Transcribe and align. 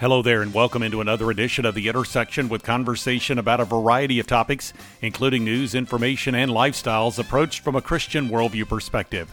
Hello 0.00 0.22
there, 0.22 0.42
and 0.42 0.54
welcome 0.54 0.84
into 0.84 1.00
another 1.00 1.28
edition 1.28 1.66
of 1.66 1.74
The 1.74 1.88
Intersection 1.88 2.48
with 2.48 2.62
conversation 2.62 3.36
about 3.36 3.58
a 3.58 3.64
variety 3.64 4.20
of 4.20 4.28
topics, 4.28 4.72
including 5.02 5.42
news, 5.42 5.74
information, 5.74 6.36
and 6.36 6.52
lifestyles 6.52 7.18
approached 7.18 7.64
from 7.64 7.74
a 7.74 7.82
Christian 7.82 8.28
worldview 8.28 8.68
perspective. 8.68 9.28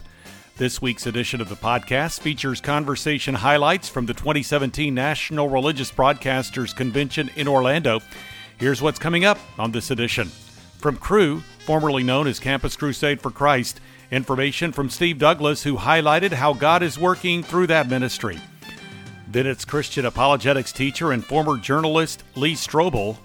This 0.56 0.82
week's 0.82 1.06
edition 1.06 1.40
of 1.40 1.48
the 1.48 1.54
podcast 1.54 2.18
features 2.18 2.60
conversation 2.60 3.36
highlights 3.36 3.88
from 3.88 4.06
the 4.06 4.14
2017 4.14 4.92
National 4.92 5.48
Religious 5.48 5.92
Broadcasters 5.92 6.74
Convention 6.74 7.30
in 7.36 7.46
Orlando. 7.46 8.00
Here's 8.58 8.82
what's 8.82 8.98
coming 8.98 9.24
up 9.24 9.38
on 9.60 9.70
this 9.70 9.92
edition. 9.92 10.26
From 10.78 10.96
Cru, 10.96 11.42
formerly 11.64 12.02
known 12.02 12.26
as 12.26 12.40
Campus 12.40 12.76
Crusade 12.76 13.20
for 13.20 13.30
Christ, 13.30 13.80
information 14.10 14.72
from 14.72 14.90
Steve 14.90 15.20
Douglass, 15.20 15.62
who 15.62 15.76
highlighted 15.76 16.32
how 16.32 16.54
God 16.54 16.82
is 16.82 16.98
working 16.98 17.44
through 17.44 17.68
that 17.68 17.88
ministry. 17.88 18.40
Then 19.28 19.46
it's 19.46 19.64
Christian 19.64 20.06
apologetics 20.06 20.72
teacher 20.72 21.12
and 21.12 21.24
former 21.24 21.56
journalist 21.58 22.22
Lee 22.36 22.54
Strobel, 22.54 23.16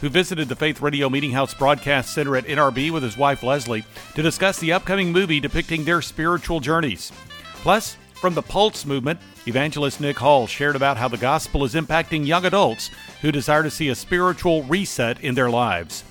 who 0.00 0.08
visited 0.08 0.48
the 0.48 0.56
Faith 0.56 0.80
Radio 0.80 1.10
Meeting 1.10 1.32
House 1.32 1.54
Broadcast 1.54 2.14
Center 2.14 2.36
at 2.36 2.46
NRB 2.46 2.90
with 2.90 3.02
his 3.02 3.16
wife 3.16 3.42
Leslie 3.42 3.84
to 4.14 4.22
discuss 4.22 4.58
the 4.58 4.72
upcoming 4.72 5.12
movie 5.12 5.40
depicting 5.40 5.84
their 5.84 6.00
spiritual 6.00 6.60
journeys. 6.60 7.12
Plus, 7.56 7.96
from 8.14 8.34
the 8.34 8.42
Pulse 8.42 8.86
movement, 8.86 9.20
evangelist 9.46 10.00
Nick 10.00 10.18
Hall 10.18 10.46
shared 10.46 10.74
about 10.74 10.96
how 10.96 11.08
the 11.08 11.16
gospel 11.18 11.64
is 11.64 11.74
impacting 11.74 12.26
young 12.26 12.46
adults 12.46 12.90
who 13.20 13.30
desire 13.30 13.62
to 13.62 13.70
see 13.70 13.90
a 13.90 13.94
spiritual 13.94 14.62
reset 14.64 15.20
in 15.20 15.34
their 15.34 15.50
lives. 15.50 16.04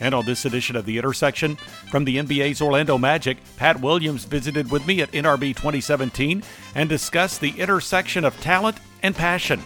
And 0.00 0.14
on 0.14 0.26
this 0.26 0.44
edition 0.44 0.76
of 0.76 0.86
The 0.86 0.96
Intersection, 0.96 1.56
from 1.90 2.04
the 2.04 2.16
NBA's 2.16 2.62
Orlando 2.62 2.98
Magic, 2.98 3.38
Pat 3.56 3.80
Williams 3.80 4.24
visited 4.24 4.70
with 4.70 4.86
me 4.86 5.02
at 5.02 5.10
NRB 5.12 5.56
2017 5.56 6.42
and 6.74 6.88
discussed 6.88 7.40
the 7.40 7.58
intersection 7.58 8.24
of 8.24 8.40
talent 8.40 8.76
and 9.02 9.14
passion. 9.16 9.62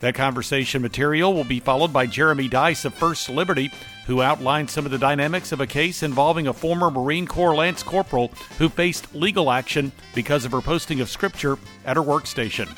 That 0.00 0.14
conversation 0.14 0.80
material 0.80 1.34
will 1.34 1.44
be 1.44 1.58
followed 1.58 1.92
by 1.92 2.06
Jeremy 2.06 2.48
Dys 2.48 2.84
of 2.84 2.94
First 2.94 3.28
Liberty, 3.28 3.72
who 4.06 4.22
outlined 4.22 4.70
some 4.70 4.84
of 4.84 4.92
the 4.92 4.98
dynamics 4.98 5.50
of 5.50 5.60
a 5.60 5.66
case 5.66 6.02
involving 6.02 6.46
a 6.46 6.52
former 6.52 6.90
Marine 6.90 7.26
Corps 7.26 7.56
Lance 7.56 7.82
Corporal 7.82 8.28
who 8.58 8.68
faced 8.68 9.14
legal 9.14 9.50
action 9.50 9.90
because 10.14 10.44
of 10.44 10.52
her 10.52 10.60
posting 10.60 11.00
of 11.00 11.10
scripture 11.10 11.58
at 11.84 11.96
her 11.96 12.02
workstation. 12.02 12.68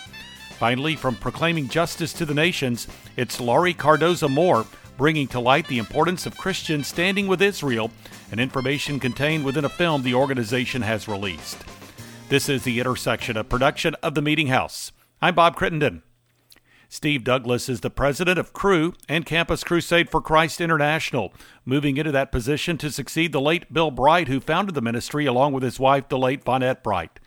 Finally, 0.59 0.97
from 0.97 1.15
Proclaiming 1.17 1.69
Justice 1.69 2.13
to 2.15 2.27
the 2.27 2.35
Nations, 2.35 2.87
it's 3.17 3.41
Laurie 3.41 3.75
Cardoza 3.75 4.29
Moore 4.29 4.67
bringing 5.01 5.27
to 5.27 5.41
light 5.41 5.67
the 5.69 5.79
importance 5.79 6.27
of 6.27 6.37
Christians 6.37 6.87
standing 6.87 7.27
with 7.27 7.41
Israel 7.41 7.91
and 8.31 8.39
information 8.39 9.01
contained 9.01 9.43
within 9.47 9.65
a 9.65 9.69
film 9.71 10.03
the 10.03 10.13
organization 10.13 10.83
has 10.83 11.09
released. 11.09 11.57
This 12.29 12.51
is 12.51 12.65
the 12.65 12.79
intersection 12.79 13.39
of 13.39 13.49
production 13.49 13.95
of 14.03 14.15
the 14.15 14.21
Meeting 14.21 14.49
House. 14.49 14.93
I'm 15.23 15.35
Bob 15.35 15.57
Crittenden. 15.57 16.03
Steve 16.91 17.25
Douglass 17.25 17.71
is 17.71 17.81
the 17.81 17.89
president 17.89 18.39
of 18.39 18.53
Cru 18.53 18.93
and 19.09 19.25
Campus 19.25 19.65
Crusade 19.65 20.11
for 20.11 20.21
Christ 20.21 20.61
International, 20.61 21.33
moving 21.65 21.97
into 21.97 22.13
that 22.13 22.31
position 22.31 22.77
to 22.77 22.93
succeed 22.93 23.33
the 23.33 23.41
late 23.41 23.73
Bill 23.73 23.91
Bright, 23.91 24.29
who 24.29 24.39
founded 24.39 24.75
the 24.75 24.83
ministry 24.83 25.25
along 25.25 25.55
with 25.55 25.63
his 25.63 25.81
wife, 25.81 26.11
the 26.11 26.19
late 26.19 26.45
Vonette 26.45 26.83
Bright. 26.83 27.19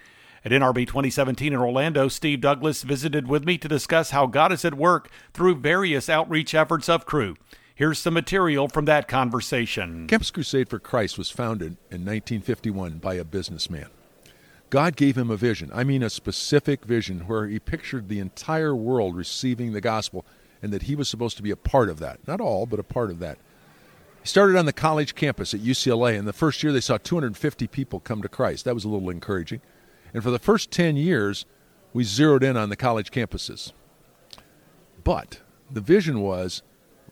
At 0.45 0.51
NRB 0.51 0.85
2017 0.85 1.53
in 1.53 1.59
Orlando, 1.59 2.07
Steve 2.07 2.41
Douglass 2.41 2.83
visited 2.83 3.27
with 3.27 3.45
me 3.45 3.57
to 3.57 3.67
discuss 3.67 4.11
how 4.11 4.27
God 4.27 4.51
is 4.51 4.63
at 4.63 4.75
work 4.75 5.09
through 5.33 5.55
various 5.55 6.07
outreach 6.07 6.53
efforts 6.53 6.87
of 6.87 7.07
Cru. 7.07 7.35
Here's 7.75 7.97
some 7.97 8.13
material 8.13 8.67
from 8.67 8.85
that 8.85 9.07
conversation. 9.07 10.05
Campus 10.05 10.29
Crusade 10.29 10.69
for 10.69 10.77
Christ 10.77 11.17
was 11.17 11.31
founded 11.31 11.77
in 11.89 12.05
1951 12.05 12.99
by 12.99 13.15
a 13.15 13.23
businessman. 13.23 13.87
God 14.69 14.95
gave 14.95 15.17
him 15.17 15.31
a 15.31 15.37
vision. 15.37 15.71
I 15.73 15.83
mean, 15.83 16.03
a 16.03 16.09
specific 16.09 16.85
vision 16.85 17.21
where 17.21 17.47
he 17.47 17.59
pictured 17.59 18.09
the 18.09 18.19
entire 18.19 18.75
world 18.75 19.15
receiving 19.15 19.73
the 19.73 19.81
gospel 19.81 20.23
and 20.61 20.71
that 20.71 20.83
he 20.83 20.95
was 20.95 21.09
supposed 21.09 21.35
to 21.37 21.43
be 21.43 21.49
a 21.49 21.55
part 21.55 21.89
of 21.89 21.97
that. 21.97 22.19
Not 22.27 22.39
all, 22.39 22.67
but 22.67 22.79
a 22.79 22.83
part 22.83 23.09
of 23.09 23.17
that. 23.19 23.39
He 24.21 24.27
started 24.27 24.55
on 24.55 24.67
the 24.67 24.73
college 24.73 25.15
campus 25.15 25.55
at 25.55 25.59
UCLA, 25.59 26.17
and 26.17 26.27
the 26.27 26.33
first 26.33 26.61
year 26.61 26.71
they 26.71 26.79
saw 26.79 26.97
250 26.97 27.67
people 27.67 27.99
come 27.99 28.21
to 28.21 28.29
Christ. 28.29 28.65
That 28.65 28.75
was 28.75 28.85
a 28.85 28.89
little 28.89 29.09
encouraging. 29.09 29.61
And 30.13 30.21
for 30.21 30.29
the 30.29 30.39
first 30.39 30.69
10 30.69 30.95
years, 30.95 31.47
we 31.91 32.03
zeroed 32.03 32.43
in 32.43 32.55
on 32.55 32.69
the 32.69 32.75
college 32.75 33.09
campuses. 33.09 33.73
But 35.03 35.39
the 35.71 35.81
vision 35.81 36.21
was 36.21 36.61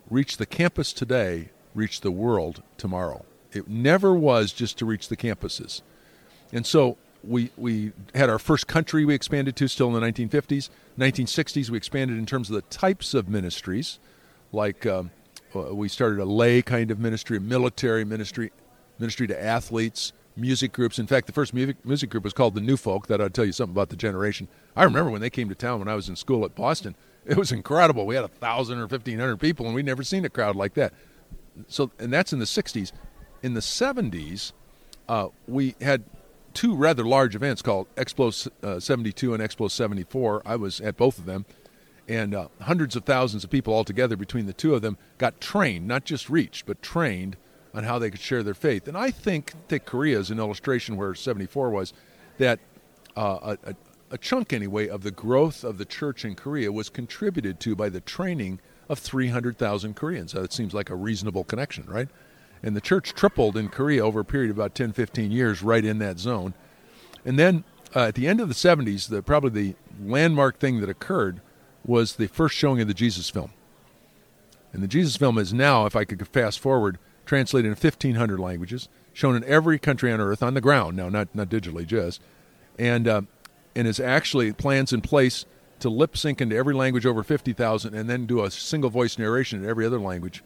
reach 0.10 0.38
the 0.38 0.46
campus 0.46 0.94
today, 0.94 1.50
reach 1.74 2.02
the 2.02 2.12
world 2.12 2.62
tomorrow. 2.78 3.26
It 3.52 3.68
never 3.68 4.14
was 4.14 4.54
just 4.54 4.78
to 4.80 4.86
reach 4.86 5.08
the 5.08 5.18
campuses. 5.18 5.82
And 6.54 6.66
so 6.66 6.98
we, 7.24 7.52
we 7.58 7.94
had 8.16 8.30
our 8.30 8.40
first 8.40 8.68
country 8.68 9.06
we 9.06 9.14
expanded 9.14 9.56
to 9.58 9.68
still 9.68 9.96
in 9.96 10.02
the 10.02 10.12
1950s. 10.12 10.70
1960s, 10.98 11.70
we 11.70 11.78
expanded 11.78 12.18
in 12.18 12.26
terms 12.26 12.50
of 12.50 12.56
the 12.56 12.62
types 12.64 13.14
of 13.14 13.30
ministries, 13.30 14.00
like 14.52 14.86
um, 14.86 15.12
uh, 15.56 15.74
we 15.74 15.88
started 15.88 16.20
a 16.20 16.26
lay 16.26 16.62
kind 16.62 16.92
of 16.92 17.00
ministry, 17.00 17.38
a 17.38 17.42
military 17.42 18.04
ministry, 18.04 18.52
ministry 19.00 19.28
to 19.28 19.44
athletes, 19.44 20.14
music 20.36 20.72
groups. 20.72 21.00
In 21.00 21.08
fact, 21.08 21.28
the 21.28 21.34
first 21.34 21.54
music, 21.54 21.78
music 21.86 22.10
group 22.10 22.24
was 22.24 22.34
called 22.34 22.56
the 22.56 22.62
New 22.62 22.78
Folk. 22.78 23.08
That 23.08 23.22
I'd 23.22 23.34
tell 23.34 23.46
you 23.46 23.52
something 23.52 23.74
about 23.74 23.90
the 23.90 23.96
generation. 23.96 24.48
I 24.76 24.84
remember 24.84 25.12
when 25.12 25.22
they 25.22 25.30
came 25.30 25.50
to 25.50 25.56
town 25.56 25.80
when 25.80 25.88
I 25.88 25.96
was 25.96 26.10
in 26.10 26.16
school 26.16 26.46
at 26.46 26.56
Boston 26.56 26.96
it 27.26 27.38
was 27.38 27.52
incredible. 27.52 28.06
We 28.06 28.16
had 28.16 28.26
a 28.26 28.30
thousand 28.30 28.80
or 28.80 28.88
fifteen 28.88 29.20
hundred 29.20 29.38
people, 29.38 29.66
and 29.66 29.76
we'd 29.76 29.86
never 29.86 30.04
seen 30.04 30.26
a 30.26 30.30
crowd 30.30 30.56
like 30.56 30.74
that. 30.76 30.94
So, 31.68 31.92
and 32.00 32.12
that's 32.12 32.34
in 32.34 32.40
the 32.40 32.46
'60s. 32.46 32.92
In 33.44 33.54
the 33.54 33.60
'70s, 33.60 34.54
uh, 35.08 35.28
we 35.48 35.76
had 35.82 36.04
two 36.54 36.76
rather 36.76 37.04
large 37.04 37.36
events 37.36 37.62
called 37.62 37.88
Explo 37.96 38.50
uh, 38.64 38.80
72 38.80 39.34
and 39.34 39.42
Explo 39.42 39.70
74. 39.70 40.42
I 40.46 40.56
was 40.56 40.82
at 40.82 40.98
both 40.98 41.18
of 41.18 41.26
them, 41.26 41.46
and 42.08 42.36
uh, 42.36 42.48
hundreds 42.62 42.96
of 42.96 43.06
thousands 43.06 43.44
of 43.44 43.50
people 43.50 43.74
altogether 43.74 44.16
between 44.16 44.46
the 44.46 44.54
two 44.54 44.76
of 44.76 44.82
them 44.82 44.98
got 45.18 45.40
trained, 45.40 45.88
not 45.88 46.06
just 46.06 46.30
reached, 46.30 46.66
but 46.66 46.82
trained 46.82 47.38
on 47.74 47.84
how 47.84 47.98
they 48.00 48.10
could 48.10 48.20
share 48.20 48.44
their 48.44 48.54
faith. 48.54 48.88
And 48.88 48.98
I 48.98 49.12
think 49.12 49.54
that 49.70 49.86
Korea 49.86 50.20
is 50.20 50.30
an 50.30 50.40
illustration 50.40 50.98
where 50.98 51.16
74 51.16 51.70
was 51.70 51.94
that 52.38 52.60
uh, 53.16 53.56
a, 53.64 53.76
a 54.12 54.18
chunk 54.18 54.52
anyway 54.52 54.88
of 54.88 55.04
the 55.04 55.12
growth 55.12 55.64
of 55.64 55.78
the 55.78 55.86
church 55.86 56.26
in 56.26 56.36
Korea 56.36 56.72
was 56.72 56.90
contributed 56.90 57.60
to 57.62 57.76
by 57.76 57.90
the 57.90 58.02
training 58.02 58.60
of 58.90 59.00
300,000 59.00 59.96
Koreans. 59.96 60.34
That 60.34 60.52
seems 60.52 60.74
like 60.74 60.90
a 60.90 60.96
reasonable 60.96 61.46
connection, 61.46 61.86
right? 61.88 62.10
And 62.62 62.76
the 62.76 62.82
church 62.82 63.14
tripled 63.14 63.56
in 63.56 63.70
Korea 63.70 64.06
over 64.06 64.20
a 64.20 64.26
period 64.26 64.52
of 64.52 64.58
about 64.58 64.76
10, 64.76 64.92
15 64.92 65.32
years, 65.32 65.64
right 65.64 65.84
in 65.84 66.00
that 66.00 66.20
zone. 66.20 66.54
And 67.26 67.40
then 67.40 67.64
uh, 67.96 68.02
at 68.02 68.16
the 68.16 68.28
end 68.28 68.42
of 68.42 68.50
the 68.50 68.54
70s, 68.54 69.08
the, 69.08 69.24
probably 69.24 69.50
the 69.50 69.76
landmark 70.04 70.60
thing 70.60 70.82
that 70.82 70.90
occurred 70.90 71.42
was 71.86 72.16
the 72.16 72.28
first 72.28 72.56
showing 72.56 72.82
of 72.82 72.88
the 72.88 72.94
Jesus 72.94 73.30
film. 73.30 73.54
And 74.74 74.84
the 74.84 74.88
Jesus 74.88 75.16
film 75.16 75.38
is 75.38 75.54
now, 75.54 75.86
if 75.86 75.96
I 75.96 76.04
could 76.04 76.26
fast 76.28 76.60
forward, 76.60 77.00
translated 77.26 77.66
in 77.66 77.78
1,500 77.78 78.40
languages, 78.40 78.90
shown 79.14 79.36
in 79.36 79.44
every 79.46 79.80
country 79.80 80.12
on 80.12 80.20
earth 80.20 80.44
on 80.44 80.54
the 80.54 80.62
ground, 80.62 80.98
now, 80.98 81.10
not, 81.10 81.34
not 81.34 81.50
digitally 81.50 81.86
just. 81.86 82.22
And 82.78 83.08
uh, 83.08 83.22
and 83.76 83.88
is 83.88 84.00
actually 84.00 84.52
plans 84.54 84.94
in 84.94 85.02
place 85.02 85.46
to 85.80 85.90
lip 85.90 86.16
sync 86.16 86.42
into 86.42 86.56
every 86.56 86.74
language 86.74 87.06
over 87.06 87.24
50,000 87.24 87.94
and 87.94 88.10
then 88.10 88.26
do 88.26 88.44
a 88.44 88.52
single 88.52 88.90
voice 88.90 89.18
narration 89.18 89.64
in 89.64 89.70
every 89.70 89.86
other 89.86 90.00
language. 90.00 90.44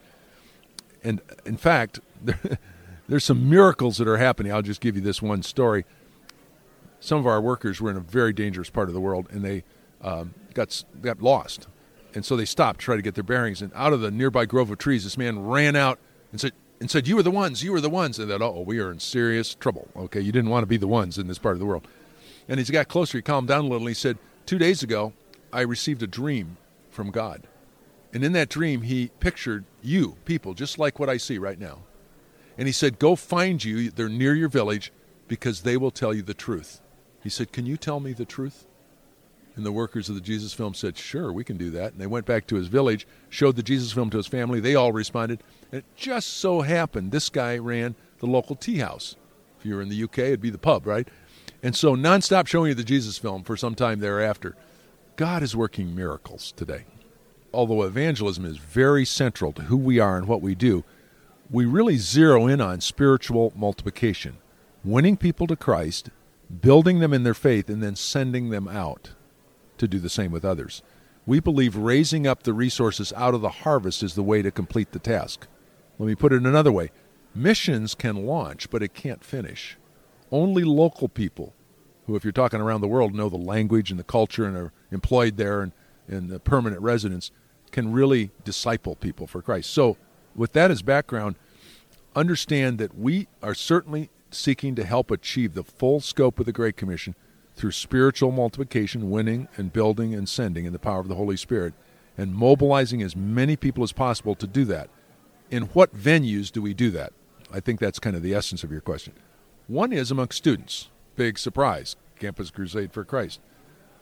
And 1.04 1.20
in 1.44 1.56
fact, 1.56 2.00
there, 2.22 2.58
there's 3.08 3.24
some 3.24 3.48
miracles 3.48 3.98
that 3.98 4.08
are 4.08 4.16
happening. 4.16 4.52
I'll 4.52 4.62
just 4.62 4.80
give 4.80 4.96
you 4.96 5.02
this 5.02 5.20
one 5.20 5.42
story. 5.42 5.84
Some 7.00 7.18
of 7.18 7.26
our 7.26 7.40
workers 7.40 7.80
were 7.80 7.90
in 7.90 7.96
a 7.96 8.00
very 8.00 8.32
dangerous 8.32 8.70
part 8.70 8.88
of 8.88 8.94
the 8.94 9.00
world 9.00 9.28
and 9.30 9.44
they 9.44 9.64
um, 10.02 10.34
got, 10.54 10.82
got 11.02 11.22
lost. 11.22 11.68
And 12.14 12.24
so 12.24 12.34
they 12.34 12.46
stopped 12.46 12.80
to 12.80 12.84
try 12.84 12.96
to 12.96 13.02
get 13.02 13.14
their 13.14 13.24
bearings. 13.24 13.60
And 13.60 13.70
out 13.74 13.92
of 13.92 14.00
the 14.00 14.10
nearby 14.10 14.46
grove 14.46 14.70
of 14.70 14.78
trees, 14.78 15.04
this 15.04 15.18
man 15.18 15.44
ran 15.44 15.76
out 15.76 15.98
and 16.32 16.40
said, 16.40 16.52
and 16.80 16.90
said, 16.90 17.06
You 17.06 17.16
were 17.16 17.22
the 17.22 17.30
ones, 17.30 17.62
you 17.62 17.72
were 17.72 17.80
the 17.80 17.90
ones. 17.90 18.18
And 18.18 18.30
that, 18.30 18.42
oh, 18.42 18.60
we 18.60 18.78
are 18.80 18.90
in 18.90 19.00
serious 19.00 19.54
trouble. 19.54 19.88
Okay, 19.96 20.20
you 20.20 20.32
didn't 20.32 20.50
want 20.50 20.62
to 20.62 20.66
be 20.66 20.76
the 20.76 20.88
ones 20.88 21.18
in 21.18 21.26
this 21.26 21.38
part 21.38 21.54
of 21.54 21.60
the 21.60 21.66
world. 21.66 21.86
And 22.48 22.60
as 22.60 22.68
he 22.68 22.72
got 22.72 22.88
closer, 22.88 23.18
he 23.18 23.22
calmed 23.22 23.48
down 23.48 23.60
a 23.60 23.68
little. 23.68 23.86
And 23.86 23.88
he 23.88 23.94
said, 23.94 24.18
Two 24.44 24.58
days 24.58 24.82
ago, 24.82 25.12
I 25.52 25.62
received 25.62 26.02
a 26.02 26.06
dream 26.06 26.56
from 26.90 27.10
God. 27.10 27.46
And 28.12 28.24
in 28.24 28.32
that 28.32 28.48
dream, 28.48 28.82
he 28.82 29.10
pictured 29.20 29.64
you, 29.82 30.16
people, 30.24 30.54
just 30.54 30.78
like 30.78 30.98
what 30.98 31.10
I 31.10 31.16
see 31.16 31.38
right 31.38 31.58
now. 31.58 31.80
And 32.56 32.66
he 32.68 32.72
said, 32.72 32.98
Go 32.98 33.16
find 33.16 33.62
you. 33.62 33.90
They're 33.90 34.08
near 34.08 34.34
your 34.34 34.48
village 34.48 34.92
because 35.28 35.62
they 35.62 35.76
will 35.76 35.90
tell 35.90 36.14
you 36.14 36.22
the 36.22 36.34
truth. 36.34 36.80
He 37.22 37.28
said, 37.28 37.52
Can 37.52 37.66
you 37.66 37.76
tell 37.76 38.00
me 38.00 38.12
the 38.12 38.24
truth? 38.24 38.66
And 39.56 39.64
the 39.64 39.72
workers 39.72 40.08
of 40.08 40.14
the 40.14 40.20
Jesus 40.20 40.52
film 40.52 40.74
said, 40.74 40.96
Sure, 40.96 41.32
we 41.32 41.42
can 41.42 41.56
do 41.56 41.70
that. 41.70 41.92
And 41.92 42.00
they 42.00 42.06
went 42.06 42.26
back 42.26 42.46
to 42.46 42.56
his 42.56 42.68
village, 42.68 43.06
showed 43.30 43.56
the 43.56 43.62
Jesus 43.62 43.92
film 43.92 44.10
to 44.10 44.18
his 44.18 44.26
family. 44.26 44.60
They 44.60 44.74
all 44.74 44.92
responded. 44.92 45.42
And 45.72 45.80
it 45.80 45.84
just 45.96 46.28
so 46.34 46.60
happened 46.60 47.10
this 47.10 47.28
guy 47.28 47.58
ran 47.58 47.96
the 48.18 48.26
local 48.26 48.54
tea 48.54 48.78
house. 48.78 49.16
If 49.58 49.66
you 49.66 49.74
were 49.74 49.82
in 49.82 49.88
the 49.88 50.04
UK, 50.04 50.18
it'd 50.18 50.40
be 50.40 50.50
the 50.50 50.58
pub, 50.58 50.86
right? 50.86 51.08
And 51.62 51.74
so, 51.74 51.96
nonstop 51.96 52.46
showing 52.46 52.68
you 52.68 52.74
the 52.74 52.84
Jesus 52.84 53.18
film 53.18 53.42
for 53.42 53.56
some 53.56 53.74
time 53.74 54.00
thereafter. 54.00 54.56
God 55.16 55.42
is 55.42 55.56
working 55.56 55.94
miracles 55.94 56.52
today. 56.52 56.84
Although 57.52 57.82
evangelism 57.82 58.44
is 58.44 58.58
very 58.58 59.04
central 59.04 59.52
to 59.52 59.62
who 59.62 59.76
we 59.76 59.98
are 59.98 60.18
and 60.18 60.28
what 60.28 60.42
we 60.42 60.54
do, 60.54 60.84
we 61.50 61.64
really 61.64 61.96
zero 61.96 62.46
in 62.46 62.60
on 62.60 62.80
spiritual 62.80 63.52
multiplication, 63.56 64.36
winning 64.84 65.16
people 65.16 65.46
to 65.46 65.56
Christ, 65.56 66.10
building 66.60 66.98
them 66.98 67.14
in 67.14 67.22
their 67.22 67.34
faith, 67.34 67.70
and 67.70 67.82
then 67.82 67.96
sending 67.96 68.50
them 68.50 68.68
out 68.68 69.10
to 69.78 69.88
do 69.88 69.98
the 69.98 70.10
same 70.10 70.32
with 70.32 70.44
others. 70.44 70.82
We 71.24 71.40
believe 71.40 71.76
raising 71.76 72.26
up 72.26 72.42
the 72.42 72.52
resources 72.52 73.12
out 73.16 73.34
of 73.34 73.40
the 73.40 73.48
harvest 73.48 74.02
is 74.02 74.14
the 74.14 74.22
way 74.22 74.42
to 74.42 74.50
complete 74.50 74.92
the 74.92 74.98
task. 74.98 75.46
Let 75.98 76.06
me 76.06 76.14
put 76.14 76.32
it 76.32 76.42
another 76.42 76.72
way 76.72 76.90
missions 77.34 77.94
can 77.94 78.26
launch, 78.26 78.70
but 78.70 78.82
it 78.82 78.94
can't 78.94 79.22
finish. 79.22 79.76
Only 80.30 80.64
local 80.64 81.08
people, 81.08 81.54
who, 82.06 82.16
if 82.16 82.24
you're 82.24 82.32
talking 82.32 82.60
around 82.60 82.80
the 82.80 82.88
world, 82.88 83.14
know 83.14 83.28
the 83.28 83.36
language 83.36 83.90
and 83.90 83.98
the 83.98 84.04
culture 84.04 84.44
and 84.44 84.56
are 84.56 84.72
employed 84.90 85.36
there 85.36 85.62
and, 85.62 85.72
and 86.08 86.28
the 86.28 86.40
permanent 86.40 86.82
residents, 86.82 87.30
can 87.70 87.92
really 87.92 88.30
disciple 88.44 88.96
people 88.96 89.26
for 89.26 89.42
Christ. 89.42 89.70
So, 89.70 89.96
with 90.34 90.52
that 90.52 90.70
as 90.70 90.82
background, 90.82 91.36
understand 92.14 92.78
that 92.78 92.96
we 92.96 93.28
are 93.42 93.54
certainly 93.54 94.10
seeking 94.30 94.74
to 94.74 94.84
help 94.84 95.10
achieve 95.10 95.54
the 95.54 95.64
full 95.64 96.00
scope 96.00 96.38
of 96.38 96.46
the 96.46 96.52
Great 96.52 96.76
Commission 96.76 97.14
through 97.54 97.72
spiritual 97.72 98.30
multiplication, 98.32 99.10
winning 99.10 99.48
and 99.56 99.72
building 99.72 100.14
and 100.14 100.28
sending 100.28 100.66
in 100.66 100.72
the 100.72 100.78
power 100.78 101.00
of 101.00 101.08
the 101.08 101.14
Holy 101.14 101.36
Spirit, 101.36 101.74
and 102.18 102.34
mobilizing 102.34 103.02
as 103.02 103.16
many 103.16 103.56
people 103.56 103.82
as 103.82 103.92
possible 103.92 104.34
to 104.34 104.46
do 104.46 104.64
that. 104.64 104.88
In 105.50 105.64
what 105.64 105.94
venues 105.94 106.50
do 106.50 106.60
we 106.60 106.74
do 106.74 106.90
that? 106.90 107.12
I 107.52 107.60
think 107.60 107.80
that's 107.80 107.98
kind 107.98 108.16
of 108.16 108.22
the 108.22 108.34
essence 108.34 108.64
of 108.64 108.72
your 108.72 108.80
question. 108.80 109.14
One 109.66 109.92
is 109.92 110.10
amongst 110.10 110.38
students. 110.38 110.90
Big 111.16 111.38
surprise. 111.38 111.96
Campus 112.20 112.50
Crusade 112.50 112.92
for 112.92 113.04
Christ. 113.04 113.40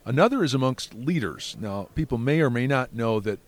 Another 0.05 0.45
is 0.45 0.53
amongst 0.53 0.95
leaders. 0.95 1.57
Now, 1.59 1.89
people 1.95 2.19
may 2.19 2.41
or 2.41 2.51
may 2.51 2.67
not 2.67 2.95
know 2.95 3.19
that 3.21 3.41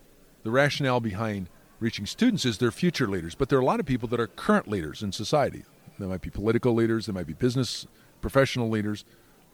the 0.42 0.50
rationale 0.50 1.00
behind 1.00 1.48
reaching 1.78 2.06
students 2.06 2.46
is 2.46 2.56
they're 2.56 2.70
future 2.70 3.06
leaders, 3.06 3.34
but 3.34 3.48
there 3.48 3.58
are 3.58 3.62
a 3.62 3.66
lot 3.66 3.80
of 3.80 3.86
people 3.86 4.08
that 4.08 4.20
are 4.20 4.26
current 4.26 4.66
leaders 4.66 5.02
in 5.02 5.12
society. 5.12 5.64
They 5.98 6.06
might 6.06 6.22
be 6.22 6.30
political 6.30 6.72
leaders, 6.72 7.06
they 7.06 7.12
might 7.12 7.26
be 7.26 7.34
business 7.34 7.86
professional 8.22 8.70
leaders, 8.70 9.04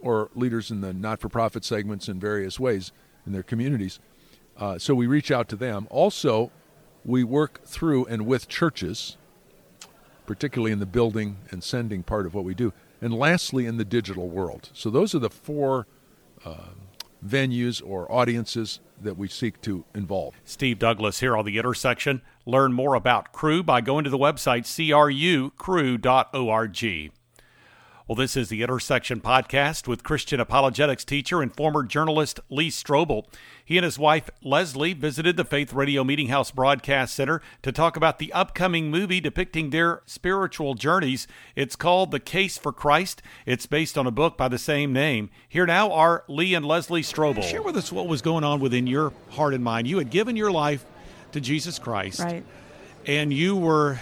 or 0.01 0.31
leaders 0.35 0.71
in 0.71 0.81
the 0.81 0.93
not 0.93 1.21
for 1.21 1.29
profit 1.29 1.65
segments 1.65 2.09
in 2.09 2.21
various 2.21 2.61
ways 2.61 2.93
in 3.27 3.33
their 3.33 3.43
communities. 3.43 3.99
Uh, 4.57 4.79
so 4.79 4.95
we 4.95 5.07
reach 5.07 5.31
out 5.31 5.49
to 5.49 5.57
them. 5.57 5.89
Also, 5.91 6.53
we 7.05 7.25
work 7.25 7.65
through 7.65 8.05
and 8.07 8.27
with 8.27 8.49
churches, 8.49 9.17
particularly 10.27 10.73
in 10.73 10.79
the 10.79 10.87
building 10.87 11.39
and 11.51 11.63
sending 11.63 12.03
part 12.03 12.27
of 12.27 12.35
what 12.35 12.45
we 12.45 12.55
do. 12.55 12.73
And 13.01 13.13
lastly, 13.13 13.67
in 13.67 13.77
the 13.77 13.85
digital 13.85 14.29
world. 14.29 14.71
So 14.73 14.91
those 14.91 15.15
are 15.15 15.19
the 15.19 15.31
four 15.31 15.87
uh, 16.45 16.69
venues 17.27 17.83
or 17.85 18.11
audiences 18.11 18.81
that 19.01 19.17
we 19.17 19.29
seek 19.29 19.61
to 19.63 19.85
involve. 19.95 20.35
Steve 20.45 20.79
Douglass 20.79 21.21
here 21.21 21.37
on 21.37 21.45
the 21.45 21.59
intersection. 21.59 22.23
Learn 22.47 22.73
more 22.73 22.95
about 22.95 23.33
Cru 23.33 23.63
by 23.63 23.81
going 23.81 24.05
to 24.05 24.11
the 24.11 24.19
website 24.19 24.65
crucru.org. 25.57 27.13
Well, 28.09 28.17
this 28.17 28.37
is 28.37 28.49
the 28.49 28.63
Intersection 28.63 29.21
Podcast 29.21 29.87
with 29.87 30.03
Christian 30.03 30.41
apologetics 30.41 31.05
teacher 31.05 31.41
and 31.41 31.55
former 31.55 31.85
journalist 31.85 32.41
Lee 32.51 32.69
Strobel. 32.69 33.27
He 33.65 33.79
and 33.79 33.85
his 33.85 33.97
wife 33.97 34.29
Leslie 34.43 34.93
visited 34.93 35.37
the 35.37 35.45
Faith 35.45 35.73
Radio 35.73 36.03
Meeting 36.03 36.27
House 36.27 36.51
Broadcast 36.51 37.15
Center 37.15 37.41
to 37.63 37.71
talk 37.71 37.97
about 37.97 38.19
the 38.19 38.33
upcoming 38.33 38.91
movie 38.91 39.21
depicting 39.21 39.71
their 39.71 40.03
spiritual 40.05 40.75
journeys. 40.75 41.29
It's 41.55 41.77
called 41.77 42.11
The 42.11 42.19
Case 42.19 42.59
for 42.59 42.73
Christ. 42.73 43.23
It's 43.47 43.67
based 43.67 43.97
on 43.97 44.09
a 44.09 44.11
book 44.11 44.37
by 44.37 44.49
the 44.49 44.59
same 44.59 44.93
name. 44.93 45.31
Here 45.49 45.65
now 45.65 45.93
are 45.93 46.25
Lee 46.27 46.55
and 46.55 46.67
Leslie 46.67 47.03
Strobel. 47.03 47.45
Share 47.45 47.63
with 47.63 47.77
us 47.77 47.93
what 47.93 48.09
was 48.09 48.21
going 48.21 48.43
on 48.43 48.59
within 48.59 48.89
your 48.89 49.13
heart 49.31 49.55
and 49.55 49.63
mind. 49.63 49.87
You 49.87 49.99
had 49.99 50.11
given 50.11 50.35
your 50.35 50.51
life 50.51 50.85
to 51.31 51.41
Jesus 51.41 51.79
Christ. 51.79 52.19
Right. 52.19 52.45
And 53.07 53.33
you 53.33 53.57
were 53.57 54.01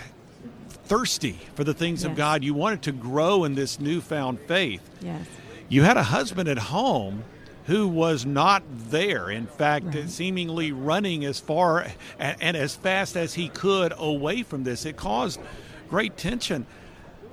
thirsty 0.90 1.38
for 1.54 1.62
the 1.62 1.72
things 1.72 2.02
yes. 2.02 2.10
of 2.10 2.16
God. 2.16 2.42
You 2.42 2.52
wanted 2.52 2.82
to 2.82 2.92
grow 2.92 3.44
in 3.44 3.54
this 3.54 3.78
newfound 3.78 4.40
faith. 4.40 4.82
Yes. 5.00 5.24
You 5.68 5.84
had 5.84 5.96
a 5.96 6.02
husband 6.02 6.48
at 6.48 6.58
home 6.58 7.22
who 7.66 7.86
was 7.86 8.26
not 8.26 8.64
there. 8.90 9.30
In 9.30 9.46
fact, 9.46 9.94
right. 9.94 10.10
seemingly 10.10 10.72
running 10.72 11.24
as 11.24 11.38
far 11.38 11.86
and, 12.18 12.36
and, 12.40 12.56
as 12.56 12.74
fast 12.74 13.16
as 13.16 13.34
he 13.34 13.48
could 13.50 13.92
away 13.96 14.42
from 14.42 14.64
this. 14.64 14.84
It 14.84 14.96
caused 14.96 15.38
great 15.88 16.16
tension. 16.16 16.66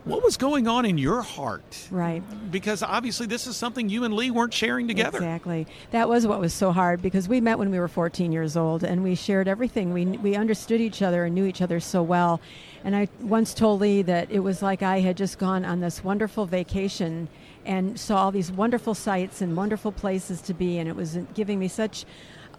What 0.07 0.23
was 0.23 0.37
going 0.37 0.69
on 0.69 0.85
in 0.85 0.97
your 0.97 1.21
heart? 1.21 1.87
Right. 1.91 2.23
Because 2.49 2.81
obviously, 2.81 3.27
this 3.27 3.45
is 3.45 3.57
something 3.57 3.89
you 3.89 4.05
and 4.05 4.13
Lee 4.13 4.31
weren't 4.31 4.53
sharing 4.53 4.87
together. 4.87 5.17
Exactly. 5.17 5.67
That 5.91 6.07
was 6.07 6.25
what 6.25 6.39
was 6.39 6.53
so 6.53 6.71
hard 6.71 7.01
because 7.01 7.27
we 7.27 7.41
met 7.41 7.59
when 7.59 7.71
we 7.71 7.77
were 7.77 7.89
14 7.89 8.31
years 8.31 8.55
old 8.55 8.85
and 8.85 9.03
we 9.03 9.15
shared 9.15 9.49
everything. 9.49 9.91
We, 9.91 10.05
we 10.05 10.35
understood 10.35 10.79
each 10.79 11.01
other 11.01 11.25
and 11.25 11.35
knew 11.35 11.45
each 11.45 11.61
other 11.61 11.81
so 11.81 12.01
well. 12.01 12.39
And 12.85 12.95
I 12.95 13.09
once 13.19 13.53
told 13.53 13.81
Lee 13.81 14.01
that 14.03 14.31
it 14.31 14.39
was 14.39 14.61
like 14.61 14.81
I 14.81 15.01
had 15.01 15.17
just 15.17 15.39
gone 15.39 15.65
on 15.65 15.81
this 15.81 16.01
wonderful 16.01 16.45
vacation 16.45 17.27
and 17.65 17.99
saw 17.99 18.23
all 18.23 18.31
these 18.31 18.49
wonderful 18.49 18.95
sights 18.95 19.41
and 19.41 19.57
wonderful 19.57 19.91
places 19.91 20.39
to 20.43 20.53
be, 20.53 20.77
and 20.77 20.87
it 20.87 20.95
was 20.95 21.17
giving 21.33 21.59
me 21.59 21.67
such 21.67 22.05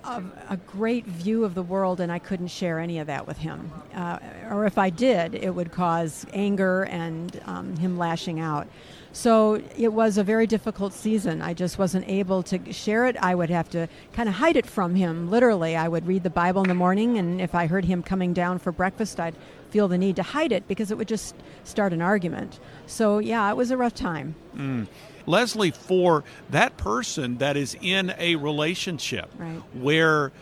a, 0.09 0.23
a 0.51 0.57
great 0.57 1.07
view 1.07 1.45
of 1.45 1.55
the 1.55 1.63
world, 1.63 2.01
and 2.01 2.11
I 2.11 2.19
couldn't 2.19 2.49
share 2.49 2.79
any 2.79 2.99
of 2.99 3.07
that 3.07 3.27
with 3.27 3.39
him. 3.39 3.71
Uh, 3.95 4.19
or 4.51 4.67
if 4.67 4.79
I 4.79 4.91
did, 4.91 5.35
it 5.35 5.55
would 5.55 5.73
cause 5.73 6.27
anger 6.33 6.85
and 6.85 7.41
um, 7.47 7.77
him 7.77 7.99
lashing 7.99 8.41
out. 8.41 8.67
So 9.13 9.61
it 9.77 9.93
was 9.93 10.19
a 10.19 10.23
very 10.23 10.47
difficult 10.47 10.93
season. 10.93 11.41
I 11.43 11.55
just 11.55 11.79
wasn't 11.79 12.09
able 12.09 12.43
to 12.45 12.73
share 12.73 13.07
it. 13.07 13.17
I 13.17 13.35
would 13.35 13.51
have 13.51 13.69
to 13.71 13.89
kind 14.13 14.29
of 14.29 14.37
hide 14.37 14.57
it 14.57 14.67
from 14.67 14.95
him. 14.95 15.31
Literally, 15.31 15.77
I 15.77 15.89
would 15.89 16.07
read 16.07 16.23
the 16.23 16.31
Bible 16.31 16.63
in 16.63 16.69
the 16.69 16.75
morning, 16.75 17.19
and 17.19 17.41
if 17.41 17.55
I 17.55 17.67
heard 17.67 17.87
him 17.87 18.03
coming 18.03 18.33
down 18.33 18.59
for 18.59 18.71
breakfast, 18.71 19.19
I'd 19.19 19.35
feel 19.71 19.89
the 19.89 19.99
need 19.99 20.17
to 20.17 20.23
hide 20.23 20.53
it 20.53 20.69
because 20.69 20.91
it 20.91 20.99
would 20.99 21.09
just 21.09 21.35
start 21.65 21.93
an 21.93 22.03
argument. 22.03 22.61
So, 22.87 23.19
yeah, 23.19 23.51
it 23.51 23.57
was 23.57 23.71
a 23.71 23.77
rough 23.77 23.95
time. 23.95 24.35
Mm. 24.55 24.87
Leslie, 25.29 25.71
for 25.71 26.25
that 26.51 26.77
person 26.77 27.39
that 27.39 27.57
is 27.57 27.77
in 27.81 28.15
a 28.19 28.37
relationship 28.37 29.31
right. 29.39 29.63
where 29.75 30.33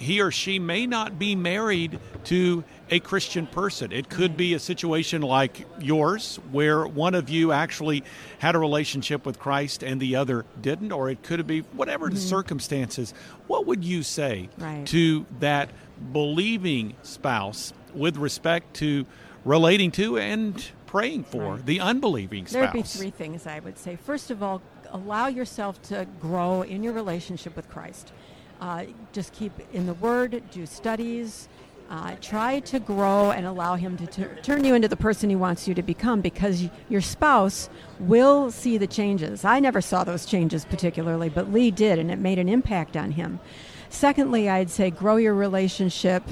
he 0.00 0.22
or 0.22 0.30
she 0.30 0.58
may 0.58 0.86
not 0.86 1.18
be 1.18 1.36
married 1.36 2.00
to 2.24 2.64
a 2.88 2.98
Christian 3.00 3.46
person. 3.46 3.92
It 3.92 4.08
could 4.08 4.34
be 4.34 4.54
a 4.54 4.58
situation 4.58 5.20
like 5.20 5.66
yours, 5.78 6.40
where 6.50 6.86
one 6.86 7.14
of 7.14 7.28
you 7.28 7.52
actually 7.52 8.02
had 8.38 8.54
a 8.54 8.58
relationship 8.58 9.26
with 9.26 9.38
Christ 9.38 9.82
and 9.82 10.00
the 10.00 10.16
other 10.16 10.46
didn't, 10.60 10.90
or 10.90 11.10
it 11.10 11.22
could 11.22 11.46
be 11.46 11.60
whatever 11.60 12.06
mm-hmm. 12.06 12.14
the 12.14 12.20
circumstances. 12.20 13.12
What 13.46 13.66
would 13.66 13.84
you 13.84 14.02
say 14.02 14.48
right. 14.56 14.86
to 14.86 15.26
that 15.40 15.70
believing 16.12 16.94
spouse 17.02 17.74
with 17.94 18.16
respect 18.16 18.74
to 18.76 19.04
relating 19.44 19.90
to 19.90 20.18
and 20.18 20.66
praying 20.90 21.22
for 21.22 21.54
right. 21.54 21.66
the 21.66 21.78
unbelieving 21.78 22.46
spouse? 22.46 22.52
There'd 22.52 22.72
be 22.72 22.82
three 22.82 23.10
things 23.10 23.46
I 23.46 23.60
would 23.60 23.78
say. 23.78 23.94
First 23.96 24.32
of 24.32 24.42
all, 24.42 24.60
allow 24.90 25.28
yourself 25.28 25.80
to 25.82 26.04
grow 26.20 26.62
in 26.62 26.82
your 26.82 26.92
relationship 26.92 27.54
with 27.54 27.70
Christ. 27.70 28.12
Uh, 28.60 28.86
just 29.12 29.32
keep 29.32 29.52
in 29.72 29.86
the 29.86 29.94
Word, 29.94 30.42
do 30.50 30.66
studies, 30.66 31.48
uh, 31.90 32.16
try 32.20 32.58
to 32.60 32.80
grow 32.80 33.30
and 33.30 33.46
allow 33.46 33.76
Him 33.76 33.96
to 33.98 34.06
t- 34.06 34.24
turn 34.42 34.64
you 34.64 34.74
into 34.74 34.88
the 34.88 34.96
person 34.96 35.30
He 35.30 35.36
wants 35.36 35.68
you 35.68 35.74
to 35.74 35.82
become 35.82 36.20
because 36.20 36.62
y- 36.62 36.70
your 36.88 37.00
spouse 37.00 37.70
will 38.00 38.50
see 38.50 38.76
the 38.76 38.88
changes. 38.88 39.44
I 39.44 39.60
never 39.60 39.80
saw 39.80 40.02
those 40.02 40.26
changes 40.26 40.64
particularly, 40.64 41.28
but 41.28 41.52
Lee 41.52 41.70
did, 41.70 42.00
and 42.00 42.10
it 42.10 42.18
made 42.18 42.40
an 42.40 42.48
impact 42.48 42.96
on 42.96 43.12
him. 43.12 43.38
Secondly, 43.90 44.48
I'd 44.48 44.70
say 44.70 44.90
grow 44.90 45.16
your 45.16 45.34
relationship 45.34 46.24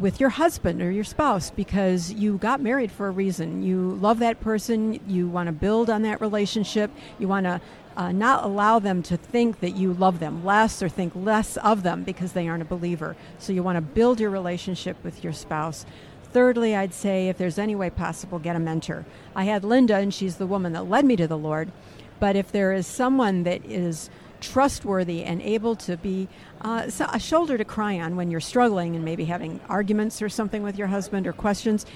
with 0.00 0.18
your 0.18 0.30
husband 0.30 0.80
or 0.80 0.90
your 0.90 1.04
spouse 1.04 1.50
because 1.50 2.10
you 2.10 2.38
got 2.38 2.60
married 2.60 2.90
for 2.90 3.06
a 3.06 3.10
reason. 3.10 3.62
You 3.62 3.92
love 4.00 4.18
that 4.20 4.40
person, 4.40 4.98
you 5.06 5.28
want 5.28 5.48
to 5.48 5.52
build 5.52 5.90
on 5.90 6.02
that 6.02 6.22
relationship, 6.22 6.90
you 7.18 7.28
want 7.28 7.44
to 7.44 7.60
uh, 7.96 8.10
not 8.10 8.44
allow 8.44 8.78
them 8.78 9.02
to 9.02 9.16
think 9.18 9.60
that 9.60 9.76
you 9.76 9.92
love 9.92 10.18
them 10.18 10.42
less 10.42 10.82
or 10.82 10.88
think 10.88 11.12
less 11.14 11.58
of 11.58 11.82
them 11.82 12.02
because 12.02 12.32
they 12.32 12.48
aren't 12.48 12.62
a 12.62 12.66
believer. 12.66 13.14
So 13.38 13.52
you 13.52 13.62
want 13.62 13.76
to 13.76 13.82
build 13.82 14.20
your 14.20 14.30
relationship 14.30 14.96
with 15.04 15.22
your 15.22 15.34
spouse. 15.34 15.84
Thirdly, 16.32 16.74
I'd 16.74 16.94
say 16.94 17.28
if 17.28 17.36
there's 17.36 17.58
any 17.58 17.74
way 17.74 17.90
possible, 17.90 18.38
get 18.38 18.56
a 18.56 18.60
mentor. 18.60 19.04
I 19.34 19.44
had 19.44 19.64
Linda, 19.64 19.96
and 19.96 20.14
she's 20.14 20.36
the 20.36 20.46
woman 20.46 20.72
that 20.72 20.88
led 20.88 21.04
me 21.04 21.16
to 21.16 21.26
the 21.26 21.36
Lord. 21.36 21.72
But 22.20 22.36
if 22.36 22.52
there 22.52 22.72
is 22.72 22.86
someone 22.86 23.42
that 23.42 23.64
is 23.66 24.08
trustworthy 24.40 25.22
and 25.24 25.40
able 25.42 25.76
to 25.76 25.96
be 25.96 26.28
uh, 26.62 26.90
a 27.12 27.18
shoulder 27.18 27.56
to 27.58 27.64
cry 27.64 27.98
on 28.00 28.16
when 28.16 28.30
you're 28.30 28.40
struggling 28.40 28.96
and 28.96 29.04
maybe 29.04 29.24
having 29.24 29.60
arguments 29.68 30.20
or 30.22 30.28
something 30.28 30.62
with 30.62 30.76
your 30.76 30.88
husband 30.88 31.26
or 31.26 31.32
questions. 31.32 31.86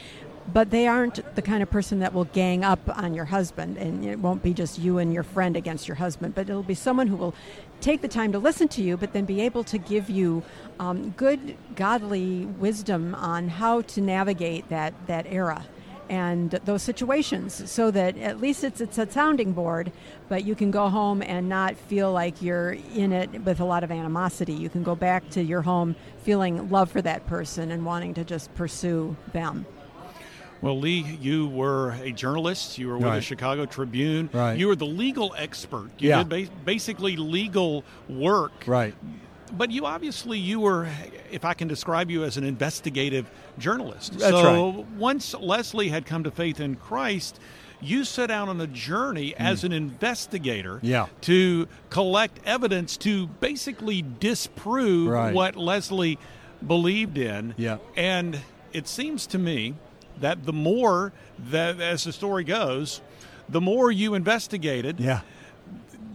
But 0.52 0.70
they 0.70 0.86
aren't 0.86 1.34
the 1.36 1.42
kind 1.42 1.62
of 1.62 1.70
person 1.70 2.00
that 2.00 2.12
will 2.12 2.26
gang 2.26 2.64
up 2.64 2.80
on 2.98 3.14
your 3.14 3.24
husband, 3.24 3.78
and 3.78 4.04
it 4.04 4.18
won't 4.18 4.42
be 4.42 4.52
just 4.52 4.78
you 4.78 4.98
and 4.98 5.10
your 5.10 5.22
friend 5.22 5.56
against 5.56 5.88
your 5.88 5.94
husband, 5.94 6.34
but 6.34 6.50
it'll 6.50 6.62
be 6.62 6.74
someone 6.74 7.06
who 7.06 7.16
will 7.16 7.34
take 7.80 8.02
the 8.02 8.08
time 8.08 8.30
to 8.32 8.38
listen 8.38 8.68
to 8.68 8.82
you, 8.82 8.98
but 8.98 9.14
then 9.14 9.24
be 9.24 9.40
able 9.40 9.64
to 9.64 9.78
give 9.78 10.10
you 10.10 10.42
um, 10.78 11.10
good, 11.16 11.56
godly 11.76 12.44
wisdom 12.44 13.14
on 13.14 13.48
how 13.48 13.80
to 13.82 14.02
navigate 14.02 14.68
that, 14.68 14.92
that 15.06 15.26
era 15.26 15.64
and 16.08 16.50
those 16.64 16.82
situations 16.82 17.70
so 17.70 17.90
that 17.90 18.16
at 18.18 18.40
least 18.40 18.64
it's, 18.64 18.80
it's 18.80 18.99
a 18.99 19.11
sounding 19.11 19.52
board 19.52 19.92
but 20.28 20.44
you 20.44 20.54
can 20.54 20.70
go 20.70 20.88
home 20.88 21.23
and 21.23 21.49
not 21.49 21.76
feel 21.76 22.12
like 22.12 22.40
you're 22.42 22.73
in 22.94 23.12
it 23.12 23.30
with 23.44 23.61
a 23.61 23.64
lot 23.64 23.84
of 23.84 23.90
animosity 23.90 24.52
you 24.52 24.68
can 24.68 24.82
go 24.82 24.94
back 24.94 25.28
to 25.30 25.42
your 25.42 25.62
home 25.62 25.94
feeling 26.23 26.70
love 26.70 26.90
for 26.90 27.02
that 27.02 27.26
person 27.26 27.70
and 27.70 27.84
wanting 27.84 28.14
to 28.14 28.25
just 28.25 28.54
pursue 28.54 29.16
them 29.32 29.66
well, 30.64 30.78
Lee, 30.78 31.18
you 31.20 31.49
were 31.49 31.90
a 32.02 32.11
journalist. 32.11 32.78
You 32.78 32.88
were 32.88 32.96
with 32.96 33.04
right. 33.04 33.16
the 33.16 33.20
Chicago 33.20 33.66
Tribune. 33.66 34.30
Right. 34.32 34.56
You 34.56 34.68
were 34.68 34.76
the 34.76 34.87
legal 34.87 35.34
expert. 35.37 35.90
You 35.99 36.08
yeah. 36.08 36.23
did 36.23 36.49
ba- 36.49 36.54
basically 36.64 37.16
legal 37.16 37.84
work. 38.08 38.64
Right. 38.66 38.94
But 39.52 39.70
you 39.70 39.86
obviously 39.86 40.38
you 40.38 40.60
were, 40.60 40.88
if 41.30 41.44
I 41.44 41.54
can 41.54 41.68
describe 41.68 42.10
you 42.10 42.24
as 42.24 42.36
an 42.36 42.44
investigative 42.44 43.30
journalist. 43.58 44.18
That's 44.18 44.32
so 44.32 44.72
right. 44.72 44.86
once 44.96 45.34
Leslie 45.34 45.88
had 45.88 46.06
come 46.06 46.24
to 46.24 46.30
faith 46.30 46.60
in 46.60 46.76
Christ, 46.76 47.38
you 47.80 48.04
set 48.04 48.30
out 48.30 48.48
on 48.48 48.60
a 48.60 48.66
journey 48.66 49.34
hmm. 49.36 49.42
as 49.42 49.64
an 49.64 49.72
investigator. 49.72 50.80
Yeah. 50.82 51.06
to 51.22 51.68
collect 51.90 52.40
evidence 52.46 52.96
to 52.98 53.26
basically 53.26 54.02
disprove 54.02 55.10
Right. 55.10 55.34
what 55.34 55.56
Leslie 55.56 56.18
believed 56.66 57.18
in. 57.18 57.54
Yeah. 57.56 57.78
And 57.96 58.40
it 58.72 58.88
seems 58.88 59.26
to 59.28 59.38
me 59.38 59.74
that 60.20 60.46
the 60.46 60.52
more 60.52 61.12
that, 61.50 61.80
as 61.80 62.04
the 62.04 62.12
story 62.12 62.44
goes, 62.44 63.00
the 63.48 63.60
more 63.60 63.90
you 63.92 64.14
investigated, 64.14 64.98
Yeah. 65.00 65.20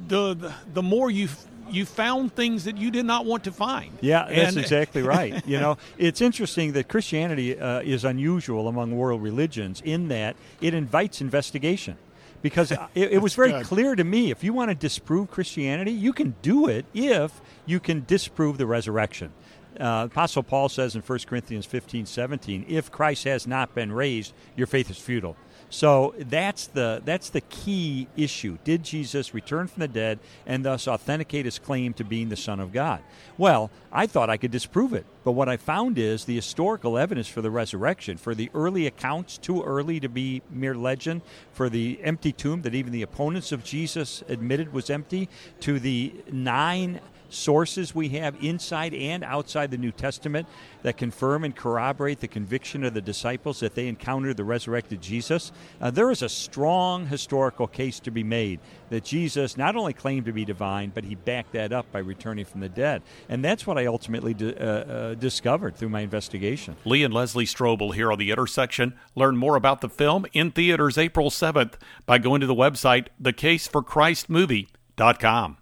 the, 0.07 0.33
the 0.33 0.53
the 0.73 0.81
more 0.81 1.11
you 1.11 1.27
you 1.71 1.85
found 1.85 2.35
things 2.35 2.63
that 2.65 2.77
you 2.77 2.91
did 2.91 3.05
not 3.05 3.25
want 3.25 3.43
to 3.45 3.51
find. 3.51 3.91
Yeah, 4.01 4.25
that's 4.29 4.55
And- 4.55 4.57
exactly 4.57 5.01
right. 5.17 5.45
You 5.47 5.59
know, 5.59 5.77
it's 5.97 6.21
interesting 6.21 6.73
that 6.73 6.87
Christianity 6.87 7.59
uh, 7.59 7.81
is 7.81 8.03
unusual 8.05 8.67
among 8.67 8.95
world 8.95 9.21
religions 9.21 9.81
in 9.85 10.07
that 10.09 10.35
it 10.61 10.73
invites 10.73 11.21
investigation. 11.21 11.97
Because 12.41 12.71
it, 12.71 12.79
it 12.95 13.21
was 13.21 13.35
very 13.35 13.51
good. 13.51 13.65
clear 13.65 13.95
to 13.95 14.03
me 14.05 14.31
if 14.31 14.45
you 14.45 14.53
want 14.53 14.69
to 14.69 14.75
disprove 14.75 15.29
Christianity, 15.29 15.91
you 15.91 16.13
can 16.13 16.35
do 16.41 16.69
it 16.69 16.85
if 16.93 17.41
you 17.65 17.81
can 17.81 18.05
disprove 18.07 18.57
the 18.57 18.65
resurrection. 18.65 19.33
Uh, 19.77 20.07
Apostle 20.09 20.43
Paul 20.43 20.69
says 20.69 20.95
in 20.95 21.01
1 21.01 21.19
Corinthians 21.27 21.65
15 21.65 22.05
17, 22.05 22.65
if 22.69 22.91
Christ 22.91 23.25
has 23.25 23.45
not 23.45 23.75
been 23.75 23.91
raised, 23.91 24.33
your 24.55 24.67
faith 24.67 24.89
is 24.89 24.97
futile. 24.97 25.35
So 25.69 26.15
that's 26.17 26.67
the 26.67 27.01
that's 27.05 27.29
the 27.29 27.41
key 27.41 28.07
issue. 28.17 28.57
Did 28.63 28.83
Jesus 28.83 29.33
return 29.33 29.67
from 29.67 29.81
the 29.81 29.87
dead 29.87 30.19
and 30.45 30.65
thus 30.65 30.87
authenticate 30.87 31.45
his 31.45 31.59
claim 31.59 31.93
to 31.93 32.03
being 32.03 32.29
the 32.29 32.35
Son 32.35 32.59
of 32.59 32.73
God? 32.73 33.01
Well, 33.37 33.69
I 33.91 34.07
thought 34.07 34.29
I 34.29 34.37
could 34.37 34.51
disprove 34.51 34.93
it, 34.93 35.05
but 35.23 35.33
what 35.33 35.47
I 35.47 35.57
found 35.57 35.97
is 35.97 36.25
the 36.25 36.35
historical 36.35 36.97
evidence 36.97 37.27
for 37.27 37.41
the 37.41 37.51
resurrection, 37.51 38.17
for 38.17 38.33
the 38.33 38.49
early 38.53 38.87
accounts, 38.87 39.37
too 39.37 39.63
early 39.63 39.99
to 39.99 40.09
be 40.09 40.41
mere 40.49 40.75
legend, 40.75 41.21
for 41.53 41.69
the 41.69 41.99
empty 42.03 42.31
tomb 42.31 42.63
that 42.63 42.75
even 42.75 42.91
the 42.91 43.03
opponents 43.03 43.51
of 43.51 43.63
Jesus 43.63 44.23
admitted 44.27 44.73
was 44.73 44.89
empty, 44.89 45.29
to 45.61 45.79
the 45.79 46.13
nine 46.31 46.99
sources 47.29 47.95
we 47.95 48.09
have 48.09 48.35
inside 48.43 48.93
and 48.93 49.23
outside 49.23 49.71
the 49.71 49.77
New 49.77 49.91
Testament 49.91 50.47
that 50.83 50.97
confirm 50.97 51.43
and 51.43 51.55
corroborate 51.55 52.19
the 52.19 52.27
conviction 52.27 52.83
of 52.83 52.93
the 52.93 53.01
disciples 53.01 53.59
that 53.59 53.75
they 53.75 53.87
encountered 53.87 54.37
the 54.37 54.43
resurrected 54.43 55.01
Jesus. 55.01 55.51
Uh, 55.81 55.91
there 55.91 56.11
is 56.11 56.21
a 56.21 56.29
strong 56.29 57.07
historical 57.07 57.67
case 57.67 57.99
to 57.99 58.11
be 58.11 58.23
made 58.23 58.59
that 58.89 59.03
Jesus 59.03 59.57
not 59.57 59.75
only 59.75 59.93
claimed 59.93 60.25
to 60.25 60.33
be 60.33 60.45
divine, 60.45 60.91
but 60.93 61.03
he 61.03 61.15
backed 61.15 61.53
that 61.53 61.71
up 61.71 61.91
by 61.91 61.99
returning 61.99 62.45
from 62.45 62.61
the 62.61 62.69
dead. 62.69 63.01
And 63.27 63.43
that's 63.43 63.67
what 63.67 63.77
I 63.77 63.85
ultimately 63.85 64.33
di- 64.33 64.55
uh, 64.55 64.65
uh, 64.65 65.13
discovered 65.15 65.75
through 65.75 65.89
my 65.89 66.01
investigation. 66.01 66.75
Lee 66.85 67.03
and 67.03 67.13
Leslie 67.13 67.45
Strobel 67.45 67.93
here 67.93 68.11
on 68.11 68.17
the 68.17 68.31
intersection. 68.31 68.95
Learn 69.15 69.37
more 69.37 69.55
about 69.55 69.81
the 69.81 69.89
film 69.89 70.25
in 70.33 70.51
theaters 70.51 70.97
April 70.97 71.29
7th 71.29 71.73
by 72.05 72.17
going 72.17 72.41
to 72.41 72.47
the 72.47 72.55
website 72.55 73.07
thecaseforchristmovie.com. 73.21 75.57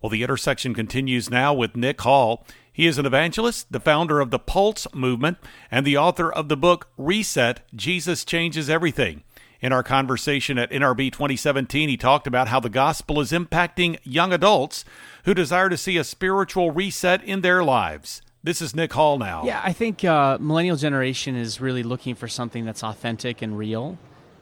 Well, 0.00 0.10
the 0.10 0.22
intersection 0.22 0.74
continues 0.74 1.28
now 1.28 1.52
with 1.52 1.76
Nick 1.76 2.00
Hall. 2.02 2.46
He 2.72 2.86
is 2.86 2.98
an 2.98 3.06
evangelist, 3.06 3.72
the 3.72 3.80
founder 3.80 4.20
of 4.20 4.30
the 4.30 4.38
Pulse 4.38 4.86
movement, 4.94 5.38
and 5.70 5.84
the 5.84 5.96
author 5.96 6.32
of 6.32 6.48
the 6.48 6.56
book 6.56 6.88
Reset 6.96 7.60
Jesus 7.74 8.24
Changes 8.24 8.70
Everything. 8.70 9.24
In 9.60 9.72
our 9.72 9.82
conversation 9.82 10.56
at 10.56 10.70
NRB 10.70 11.10
2017, 11.10 11.88
he 11.88 11.96
talked 11.96 12.28
about 12.28 12.46
how 12.46 12.60
the 12.60 12.68
gospel 12.68 13.20
is 13.20 13.32
impacting 13.32 13.98
young 14.04 14.32
adults 14.32 14.84
who 15.24 15.34
desire 15.34 15.68
to 15.68 15.76
see 15.76 15.96
a 15.96 16.04
spiritual 16.04 16.70
reset 16.70 17.24
in 17.24 17.40
their 17.40 17.64
lives. 17.64 18.22
This 18.44 18.62
is 18.62 18.76
Nick 18.76 18.92
Hall 18.92 19.18
now. 19.18 19.44
Yeah, 19.44 19.60
I 19.64 19.72
think 19.72 20.04
uh, 20.04 20.38
millennial 20.40 20.76
generation 20.76 21.34
is 21.34 21.60
really 21.60 21.82
looking 21.82 22.14
for 22.14 22.28
something 22.28 22.64
that's 22.64 22.84
authentic 22.84 23.42
and 23.42 23.58
real. 23.58 23.98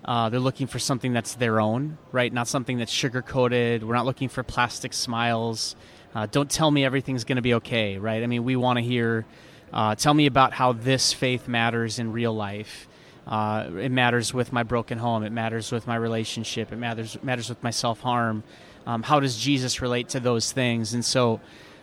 Uh, 0.07 0.29
they're 0.29 0.39
looking 0.39 0.69
for 0.69 0.79
something 0.79 1.13
that's 1.13 1.35
their 1.35 1.61
own, 1.61 1.99
right? 2.13 2.33
Not 2.33 2.47
something 2.47 2.79
that's 2.79 2.93
sugar 2.93 3.23
coated. 3.23 3.83
We're 3.83 3.95
not 3.95 4.07
looking 4.07 4.29
for 4.29 4.45
plastic 4.45 4.93
smiles. 4.93 5.75
Uh, 6.15 6.27
don't 6.27 6.49
tell 6.49 6.71
me 6.71 6.85
everything's 6.85 7.25
going 7.25 7.37
to 7.37 7.43
be 7.43 7.55
okay, 7.55 7.99
right? 7.99 8.23
I 8.23 8.27
mean, 8.27 8.45
we 8.45 8.55
want 8.55 8.79
to 8.79 8.83
hear. 8.83 9.27
Uh, 9.73 9.97
tell 9.97 10.15
me 10.15 10.27
about 10.27 10.53
how 10.53 10.73
this 10.73 11.13
faith 11.13 11.49
matters 11.49 11.99
in 11.99 12.13
real 12.13 12.33
life. 12.33 12.87
Uh, 13.27 13.69
it 13.79 13.91
matters 13.91 14.33
with 14.33 14.53
my 14.53 14.63
broken 14.63 14.99
home. 14.99 15.25
It 15.25 15.33
matters 15.33 15.73
with 15.73 15.89
my 15.89 15.97
relationship. 15.97 16.71
It 16.73 16.77
matters 16.77 17.19
matters 17.25 17.49
with 17.49 17.61
my 17.65 17.71
self 17.71 17.99
harm. 18.01 18.45
Um, 18.87 19.03
how 19.03 19.19
does 19.19 19.37
Jesus 19.37 19.83
relate 19.83 20.11
to 20.11 20.21
those 20.21 20.53
things? 20.53 20.95
And 20.95 21.05
so, 21.05 21.41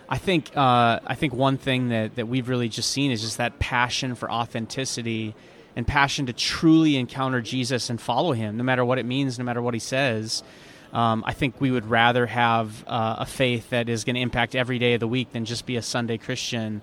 I 0.08 0.16
think 0.16 0.56
uh, 0.56 1.00
I 1.06 1.14
think 1.14 1.34
one 1.34 1.58
thing 1.58 1.90
that, 1.90 2.14
that 2.14 2.26
we've 2.26 2.48
really 2.48 2.70
just 2.70 2.90
seen 2.90 3.10
is 3.10 3.20
just 3.20 3.36
that 3.36 3.58
passion 3.58 4.14
for 4.14 4.30
authenticity 4.30 5.34
and 5.76 5.86
passion 5.86 6.26
to 6.26 6.32
truly 6.32 6.96
encounter 6.96 7.40
Jesus 7.40 7.90
and 7.90 8.00
follow 8.00 8.32
Him, 8.32 8.56
no 8.56 8.64
matter 8.64 8.84
what 8.84 8.98
it 8.98 9.06
means, 9.06 9.38
no 9.38 9.44
matter 9.44 9.62
what 9.62 9.74
He 9.74 9.80
says. 9.80 10.42
Um, 10.92 11.24
I 11.26 11.32
think 11.32 11.60
we 11.60 11.72
would 11.72 11.86
rather 11.86 12.26
have 12.26 12.84
uh, 12.86 13.16
a 13.18 13.26
faith 13.26 13.70
that 13.70 13.88
is 13.88 14.04
going 14.04 14.14
to 14.14 14.20
impact 14.20 14.54
every 14.54 14.78
day 14.78 14.94
of 14.94 15.00
the 15.00 15.08
week 15.08 15.32
than 15.32 15.44
just 15.44 15.66
be 15.66 15.76
a 15.76 15.82
Sunday 15.82 16.18
Christian. 16.18 16.82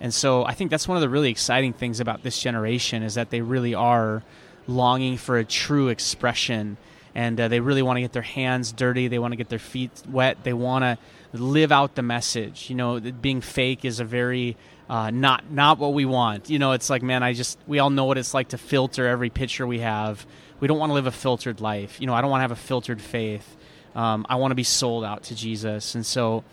And 0.00 0.12
so 0.12 0.44
I 0.44 0.52
think 0.52 0.70
that's 0.70 0.88
one 0.88 0.96
of 0.96 1.00
the 1.00 1.08
really 1.08 1.30
exciting 1.30 1.72
things 1.72 2.00
about 2.00 2.24
this 2.24 2.40
generation 2.40 3.04
is 3.04 3.14
that 3.14 3.30
they 3.30 3.40
really 3.40 3.74
are 3.74 4.24
longing 4.66 5.16
for 5.16 5.38
a 5.38 5.44
true 5.44 5.88
expression 5.88 6.76
and 7.14 7.40
uh, 7.40 7.48
they 7.48 7.60
really 7.60 7.82
want 7.82 7.98
to 7.98 8.00
get 8.00 8.12
their 8.12 8.22
hands 8.22 8.72
dirty. 8.72 9.08
They 9.08 9.18
want 9.18 9.32
to 9.32 9.36
get 9.36 9.48
their 9.48 9.58
feet 9.58 9.90
wet. 10.08 10.44
They 10.44 10.54
want 10.54 10.82
to 10.82 10.98
live 11.38 11.70
out 11.70 11.94
the 11.94 12.02
message. 12.02 12.70
You 12.70 12.76
know, 12.76 13.00
being 13.00 13.40
fake 13.40 13.84
is 13.84 14.00
a 14.00 14.04
very 14.04 14.56
uh, 14.88 15.10
not 15.10 15.50
not 15.50 15.78
what 15.78 15.94
we 15.94 16.04
want. 16.04 16.50
You 16.50 16.58
know, 16.58 16.72
it's 16.72 16.90
like 16.90 17.02
man, 17.02 17.22
I 17.22 17.32
just 17.32 17.58
we 17.66 17.78
all 17.78 17.90
know 17.90 18.04
what 18.04 18.18
it's 18.18 18.34
like 18.34 18.48
to 18.48 18.58
filter 18.58 19.06
every 19.06 19.30
picture 19.30 19.66
we 19.66 19.80
have. 19.80 20.26
We 20.60 20.68
don't 20.68 20.78
want 20.78 20.90
to 20.90 20.94
live 20.94 21.06
a 21.06 21.12
filtered 21.12 21.60
life. 21.60 22.00
You 22.00 22.06
know, 22.06 22.14
I 22.14 22.20
don't 22.20 22.30
want 22.30 22.40
to 22.40 22.42
have 22.42 22.52
a 22.52 22.56
filtered 22.56 23.00
faith. 23.00 23.56
Um, 23.94 24.24
I 24.28 24.36
want 24.36 24.52
to 24.52 24.56
be 24.56 24.64
sold 24.64 25.04
out 25.04 25.24
to 25.24 25.34
Jesus, 25.34 25.94
and 25.94 26.06
so 26.06 26.44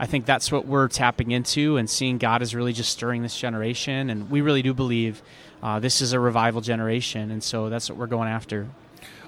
I 0.00 0.06
think 0.06 0.26
that's 0.26 0.52
what 0.52 0.66
we're 0.66 0.88
tapping 0.88 1.32
into 1.32 1.76
and 1.76 1.90
seeing 1.90 2.18
God 2.18 2.40
is 2.40 2.54
really 2.54 2.72
just 2.72 2.90
stirring 2.90 3.22
this 3.22 3.36
generation, 3.36 4.10
and 4.10 4.30
we 4.30 4.40
really 4.40 4.62
do 4.62 4.72
believe 4.72 5.22
uh, 5.62 5.80
this 5.80 6.00
is 6.00 6.12
a 6.12 6.20
revival 6.20 6.60
generation, 6.60 7.30
and 7.30 7.42
so 7.42 7.68
that's 7.68 7.90
what 7.90 7.98
we're 7.98 8.06
going 8.06 8.28
after. 8.28 8.68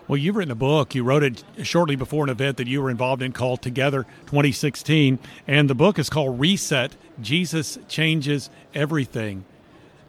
Well, 0.09 0.17
you've 0.17 0.37
written 0.37 0.51
a 0.51 0.57
book. 0.57 0.95
You 0.95 1.05
wrote 1.05 1.23
it 1.23 1.45
shortly 1.63 1.97
before 1.97 2.25
an 2.25 2.31
event 2.31 2.57
that 2.57 2.67
you 2.67 2.83
were 2.83 2.91
involved 2.91 3.23
in 3.23 3.33
called 3.33 3.63
Together 3.63 4.05
2016. 4.27 5.19
And 5.47 5.71
the 5.71 5.75
book 5.75 5.99
is 5.99 6.11
called 6.11 6.41
Reset 6.41 6.97
Jesus 7.21 7.79
Changes 7.89 8.51
Everything. 8.75 9.45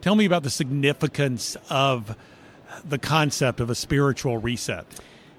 Tell 0.01 0.15
me 0.15 0.25
about 0.25 0.43
the 0.43 0.49
significance 0.49 1.55
of 1.69 2.15
the 2.83 2.97
concept 2.97 3.59
of 3.59 3.69
a 3.69 3.75
spiritual 3.75 4.37
reset. 4.37 4.85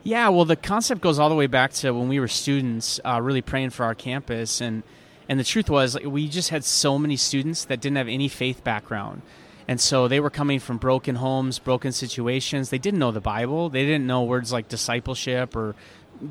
Yeah, 0.05 0.29
well, 0.29 0.45
the 0.45 0.57
concept 0.57 1.01
goes 1.01 1.19
all 1.19 1.29
the 1.29 1.35
way 1.35 1.47
back 1.47 1.73
to 1.75 1.93
when 1.93 2.09
we 2.09 2.21
were 2.21 2.29
students, 2.29 3.01
uh, 3.05 3.21
really 3.23 3.43
praying 3.43 3.71
for 3.71 3.85
our 3.85 3.95
campus, 3.95 4.61
and 4.61 4.83
and 5.29 5.39
the 5.39 5.45
truth 5.45 5.71
was, 5.71 5.95
like, 5.95 6.05
we 6.05 6.29
just 6.29 6.51
had 6.51 6.65
so 6.65 6.99
many 6.99 7.17
students 7.17 7.65
that 7.67 7.81
didn't 7.81 7.97
have 7.97 8.09
any 8.09 8.29
faith 8.29 8.65
background, 8.65 9.23
and 9.69 9.81
so 9.81 10.09
they 10.09 10.21
were 10.21 10.31
coming 10.31 10.59
from 10.59 10.79
broken 10.79 11.17
homes, 11.17 11.59
broken 11.59 11.93
situations. 11.93 12.71
They 12.71 12.79
didn't 12.79 12.99
know 12.99 13.13
the 13.13 13.21
Bible. 13.21 13.69
They 13.69 13.85
didn't 13.85 14.07
know 14.07 14.23
words 14.25 14.53
like 14.53 14.69
discipleship 14.69 15.57
or 15.57 15.75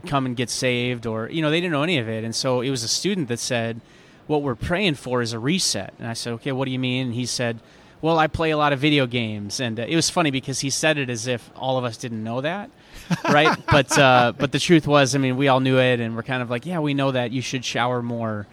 come 0.05 0.25
and 0.25 0.35
get 0.35 0.49
saved, 0.49 1.05
or 1.05 1.29
you 1.29 1.41
know, 1.41 1.49
they 1.49 1.59
didn't 1.59 1.73
know 1.73 1.83
any 1.83 1.97
of 1.97 2.07
it. 2.07 2.23
And 2.23 2.35
so 2.35 2.61
it 2.61 2.69
was 2.69 2.83
a 2.83 2.87
student 2.87 3.27
that 3.29 3.39
said, 3.39 3.81
"What 4.27 4.41
we're 4.41 4.55
praying 4.55 4.95
for 4.95 5.21
is 5.21 5.33
a 5.33 5.39
reset." 5.39 5.93
And 5.99 6.07
I 6.07 6.13
said, 6.13 6.33
"Okay, 6.33 6.51
what 6.51 6.65
do 6.65 6.71
you 6.71 6.79
mean?" 6.79 7.07
And 7.07 7.15
he 7.15 7.25
said. 7.25 7.59
Well, 8.03 8.17
I 8.17 8.25
play 8.25 8.49
a 8.49 8.57
lot 8.57 8.73
of 8.73 8.79
video 8.79 9.05
games, 9.05 9.59
and 9.59 9.79
uh, 9.79 9.83
it 9.83 9.95
was 9.95 10.09
funny 10.09 10.31
because 10.31 10.59
he 10.59 10.71
said 10.71 10.97
it 10.97 11.07
as 11.11 11.27
if 11.27 11.51
all 11.55 11.77
of 11.77 11.83
us 11.83 11.97
didn't 11.97 12.23
know 12.23 12.41
that, 12.41 12.71
right? 13.29 13.55
but 13.69 13.95
uh, 13.95 14.33
but 14.35 14.51
the 14.51 14.57
truth 14.57 14.87
was, 14.87 15.13
I 15.13 15.19
mean, 15.19 15.37
we 15.37 15.49
all 15.49 15.59
knew 15.59 15.77
it, 15.77 15.99
and 15.99 16.15
we're 16.15 16.23
kind 16.23 16.41
of 16.41 16.49
like, 16.49 16.65
yeah, 16.65 16.79
we 16.79 16.95
know 16.95 17.11
that 17.11 17.29
you 17.29 17.43
should 17.43 17.63
shower 17.63 18.01
more. 18.01 18.47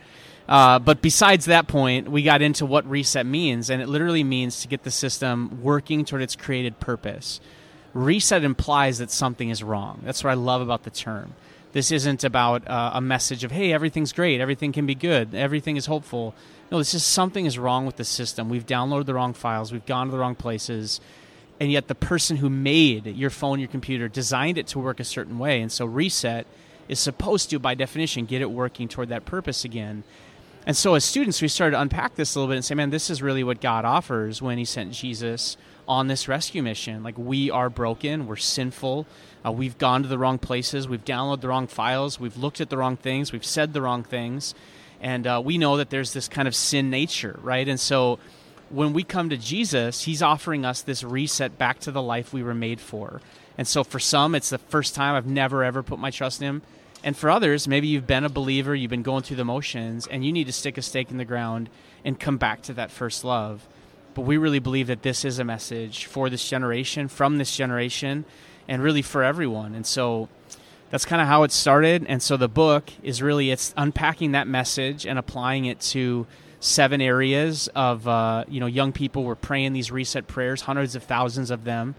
Uh, 0.49 0.79
but 0.79 1.03
besides 1.03 1.45
that 1.45 1.69
point, 1.69 2.11
we 2.11 2.23
got 2.23 2.41
into 2.41 2.65
what 2.65 2.89
reset 2.89 3.27
means, 3.27 3.69
and 3.69 3.83
it 3.83 3.89
literally 3.89 4.25
means 4.25 4.63
to 4.63 4.69
get 4.69 4.83
the 4.83 4.91
system 4.91 5.61
working 5.63 6.07
toward 6.07 6.23
its 6.23 6.35
created 6.35 6.81
purpose. 6.81 7.39
Reset 7.93 8.43
implies 8.43 8.99
that 8.99 9.11
something 9.11 9.51
is 9.51 9.63
wrong. 9.63 10.01
That's 10.05 10.25
what 10.25 10.31
I 10.31 10.35
love 10.35 10.63
about 10.63 10.85
the 10.85 10.91
term. 10.91 11.35
This 11.73 11.93
isn't 11.93 12.25
about 12.25 12.67
uh, 12.67 12.93
a 12.95 13.01
message 13.01 13.45
of, 13.45 13.53
hey, 13.53 13.75
everything's 13.75 14.15
great, 14.15 14.41
everything 14.41 14.73
can 14.73 14.87
be 14.87 14.95
good, 14.95 15.35
everything 15.35 15.77
is 15.77 15.85
hopeful. 15.85 16.35
No, 16.73 16.79
this 16.79 16.95
is 16.95 17.05
something 17.05 17.45
is 17.45 17.59
wrong 17.59 17.85
with 17.85 17.97
the 17.97 18.05
system. 18.05 18.49
We've 18.49 18.67
downloaded 18.67 19.05
the 19.05 19.15
wrong 19.15 19.35
files, 19.35 19.71
we've 19.71 19.85
gone 19.85 20.07
to 20.07 20.13
the 20.13 20.19
wrong 20.19 20.35
places, 20.35 20.99
and 21.61 21.71
yet 21.71 21.89
the 21.89 21.95
person 21.95 22.39
who 22.39 22.49
made 22.49 23.07
your 23.07 23.31
phone, 23.31 23.59
your 23.59 23.69
computer, 23.69 24.09
designed 24.09 24.57
it 24.57 24.67
to 24.69 24.79
work 24.79 24.99
a 24.99 25.05
certain 25.05 25.39
way. 25.39 25.61
And 25.61 25.71
so 25.71 25.85
reset 25.85 26.47
is 26.89 26.99
supposed 26.99 27.51
to, 27.51 27.59
by 27.59 27.75
definition, 27.75 28.25
get 28.25 28.41
it 28.41 28.51
working 28.51 28.89
toward 28.89 29.11
that 29.11 29.27
purpose 29.27 29.65
again. 29.65 30.05
And 30.69 30.77
so, 30.77 30.97
as 30.97 31.03
students, 31.03 31.41
we 31.41 31.49
started 31.49 31.77
to 31.77 31.81
unpack 31.81 32.15
this 32.17 32.35
a 32.35 32.39
little 32.39 32.51
bit 32.51 32.57
and 32.57 32.65
say, 32.65 32.75
man, 32.75 32.91
this 32.91 33.09
is 33.09 33.23
really 33.23 33.43
what 33.43 33.63
God 33.63 33.87
offers 33.87 34.43
when 34.43 34.59
He 34.59 34.67
sent 34.67 34.93
Jesus 34.93 35.57
on 35.89 36.09
this 36.09 36.29
rescue 36.29 36.63
mission. 36.63 37.03
Like, 37.03 37.17
we 37.17 37.51
are 37.51 37.71
broken, 37.71 38.27
we're 38.27 38.37
sinful, 38.37 39.07
uh, 39.47 39.51
we've 39.51 39.79
gone 39.79 40.03
to 40.03 40.09
the 40.11 40.19
wrong 40.19 40.39
places, 40.39 40.87
we've 40.87 41.07
downloaded 41.07 41.41
the 41.41 41.49
wrong 41.49 41.69
files, 41.69 42.21
we've 42.21 42.37
looked 42.37 42.61
at 42.61 42.69
the 42.69 42.77
wrong 42.77 42.99
things, 42.99 43.33
we've 43.33 43.47
said 43.47 43.73
the 43.73 43.81
wrong 43.81 44.03
things. 44.03 44.55
And 45.01 45.27
uh, 45.27 45.41
we 45.43 45.57
know 45.57 45.79
that 45.79 45.89
there's 45.89 46.13
this 46.13 46.29
kind 46.29 46.47
of 46.47 46.55
sin 46.55 46.91
nature, 46.91 47.41
right? 47.43 47.67
And 47.67 47.81
so 47.81 48.19
when 48.69 48.93
we 48.93 49.05
come 49.05 49.31
to 49.31 49.39
Jesus, 49.39 50.03
He's 50.03 50.21
offering 50.21 50.67
us 50.67 50.83
this 50.83 51.03
reset 51.03 51.57
back 51.57 51.79
to 51.79 51.91
the 51.91 52.03
life 52.03 52.35
we 52.35 52.43
were 52.43 52.55
made 52.55 52.79
for. 52.79 53.23
And 53.57 53.67
so 53.67 53.85
for 53.85 53.99
some, 53.99 54.35
it's 54.35 54.51
the 54.51 54.59
first 54.59 54.95
time 54.95 55.15
I've 55.15 55.25
never 55.25 55.65
ever 55.65 55.83
put 55.83 55.99
my 55.99 56.11
trust 56.11 56.43
in 56.43 56.47
Him. 56.47 56.63
And 57.05 57.17
for 57.17 57.31
others, 57.31 57.69
maybe 57.69 57.87
you've 57.87 58.07
been 58.07 58.25
a 58.25 58.29
believer, 58.29 58.75
you've 58.75 58.91
been 58.91 59.03
going 59.03 59.23
through 59.23 59.37
the 59.37 59.45
motions, 59.45 60.07
and 60.07 60.25
you 60.25 60.33
need 60.33 60.47
to 60.47 60.53
stick 60.53 60.77
a 60.79 60.83
stake 60.83 61.11
in 61.11 61.17
the 61.17 61.25
ground 61.25 61.71
and 62.05 62.19
come 62.19 62.39
back 62.39 62.63
to 62.63 62.73
that 62.75 62.91
first 62.91 63.25
love. 63.25 63.67
But 64.15 64.23
we 64.23 64.37
really 64.37 64.59
believe 64.59 64.89
that 64.89 65.03
this 65.03 65.25
is 65.25 65.39
a 65.39 65.45
message 65.45 66.07
for 66.07 66.29
this 66.29 66.49
generation, 66.49 67.09
from 67.09 67.39
this 67.39 67.57
generation, 67.57 68.25
and 68.67 68.83
really 68.83 69.03
for 69.03 69.23
everyone. 69.23 69.75
And 69.75 69.87
so 69.87 70.29
that's 70.91 71.05
kind 71.05 71.23
of 71.23 71.29
how 71.29 71.43
it 71.45 71.53
started. 71.53 72.05
And 72.09 72.23
so 72.23 72.37
the 72.37 72.49
book 72.49 72.91
is 73.03 73.23
really 73.23 73.51
it's 73.51 73.73
unpacking 73.77 74.33
that 74.33 74.49
message 74.49 75.07
and 75.07 75.19
applying 75.19 75.67
it 75.67 75.81
to 75.81 76.27
seven 76.61 77.01
areas 77.01 77.69
of 77.75 78.09
uh, 78.09 78.45
you 78.49 78.59
know 78.59 78.67
young 78.67 78.93
people 78.93 79.23
were 79.25 79.37
praying 79.37 79.73
these 79.73 79.91
reset 79.91 80.27
prayers, 80.27 80.63
hundreds 80.63 80.95
of 80.95 81.03
thousands 81.03 81.51
of 81.51 81.65
them. 81.65 81.95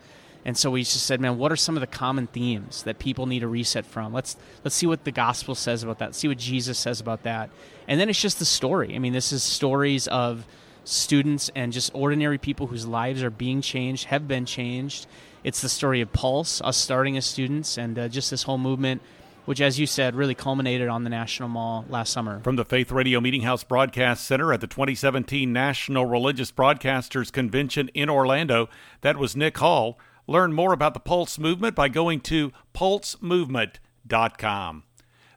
And 0.45 0.57
so 0.57 0.71
we 0.71 0.81
just 0.81 1.05
said, 1.05 1.19
man, 1.19 1.37
what 1.37 1.51
are 1.51 1.57
some 1.57 1.75
of 1.75 1.81
the 1.81 1.87
common 1.87 2.27
themes 2.27 2.83
that 2.83 2.97
people 2.97 3.25
need 3.25 3.43
a 3.43 3.47
reset 3.47 3.85
from? 3.85 4.13
Let's 4.13 4.37
let's 4.63 4.75
see 4.75 4.87
what 4.87 5.03
the 5.03 5.11
gospel 5.11 5.53
says 5.53 5.83
about 5.83 5.99
that. 5.99 6.15
See 6.15 6.27
what 6.27 6.37
Jesus 6.37 6.77
says 6.77 6.99
about 6.99 7.23
that. 7.23 7.49
And 7.87 7.99
then 7.99 8.09
it's 8.09 8.21
just 8.21 8.39
the 8.39 8.45
story. 8.45 8.95
I 8.95 8.99
mean, 8.99 9.13
this 9.13 9.31
is 9.31 9.43
stories 9.43 10.07
of 10.07 10.45
students 10.85 11.51
and 11.55 11.73
just 11.73 11.91
ordinary 11.93 12.37
people 12.37 12.67
whose 12.67 12.87
lives 12.87 13.21
are 13.21 13.29
being 13.29 13.61
changed, 13.61 14.05
have 14.05 14.27
been 14.27 14.45
changed. 14.45 15.07
It's 15.43 15.61
the 15.61 15.69
story 15.69 16.01
of 16.01 16.11
Pulse, 16.13 16.61
us 16.61 16.77
starting 16.77 17.17
as 17.17 17.25
students, 17.25 17.77
and 17.77 17.97
uh, 17.97 18.07
just 18.07 18.31
this 18.31 18.43
whole 18.43 18.57
movement 18.57 19.01
which, 19.49 19.61
as 19.61 19.79
you 19.79 19.87
said, 19.87 20.13
really 20.13 20.35
culminated 20.35 20.87
on 20.89 21.03
the 21.03 21.09
National 21.09 21.49
Mall 21.49 21.83
last 21.89 22.13
summer. 22.13 22.39
From 22.41 22.55
the 22.55 22.63
Faith 22.63 22.91
Radio 22.91 23.19
Meeting 23.19 23.41
House 23.41 23.63
Broadcast 23.63 24.23
Center 24.23 24.53
at 24.53 24.61
the 24.61 24.67
2017 24.67 25.51
National 25.51 26.05
Religious 26.05 26.51
Broadcasters 26.51 27.31
Convention 27.31 27.89
in 27.95 28.11
Orlando, 28.11 28.69
that 29.01 29.17
was 29.17 29.35
Nick 29.35 29.57
Hall. 29.57 29.97
Learn 30.29 30.53
more 30.53 30.71
about 30.73 30.93
the 30.93 30.99
Pulse 30.99 31.39
movement 31.39 31.73
by 31.73 31.89
going 31.89 32.19
to 32.21 32.51
pulsemovement.com. 32.75 34.83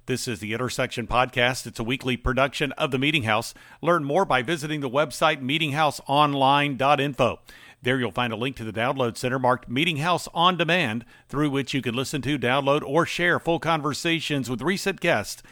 This 0.05 0.29
is 0.29 0.41
the 0.41 0.53
Intersection 0.53 1.07
Podcast. 1.07 1.67
It's 1.67 1.79
a 1.79 1.85
weekly 1.85 2.19
production 2.19 2.73
of 2.73 2.91
the 2.91 2.99
Meeting 2.99 3.23
House. 3.23 3.55
Learn 3.81 4.05
more 4.05 4.27
by 4.27 4.43
visiting 4.43 4.81
the 4.81 4.91
website 4.91 5.41
meetinghouseonline.info. 5.41 7.41
There 7.81 7.99
you'll 7.99 8.11
find 8.11 8.35
a 8.35 8.37
link 8.37 8.55
to 8.57 8.65
the 8.65 8.73
download 8.73 9.17
center 9.17 9.39
marked 9.39 9.67
Meeting 9.67 9.97
House 9.97 10.29
on 10.35 10.59
Demand, 10.59 11.07
through 11.27 11.49
which 11.49 11.73
you 11.73 11.81
can 11.81 11.95
listen 11.95 12.21
to, 12.21 12.39
download, 12.39 12.83
or 12.83 13.07
share 13.07 13.41
full 13.41 13.61
conversations 13.61 14.51
with 14.51 14.61
recent 14.61 15.01
guests 15.01 15.43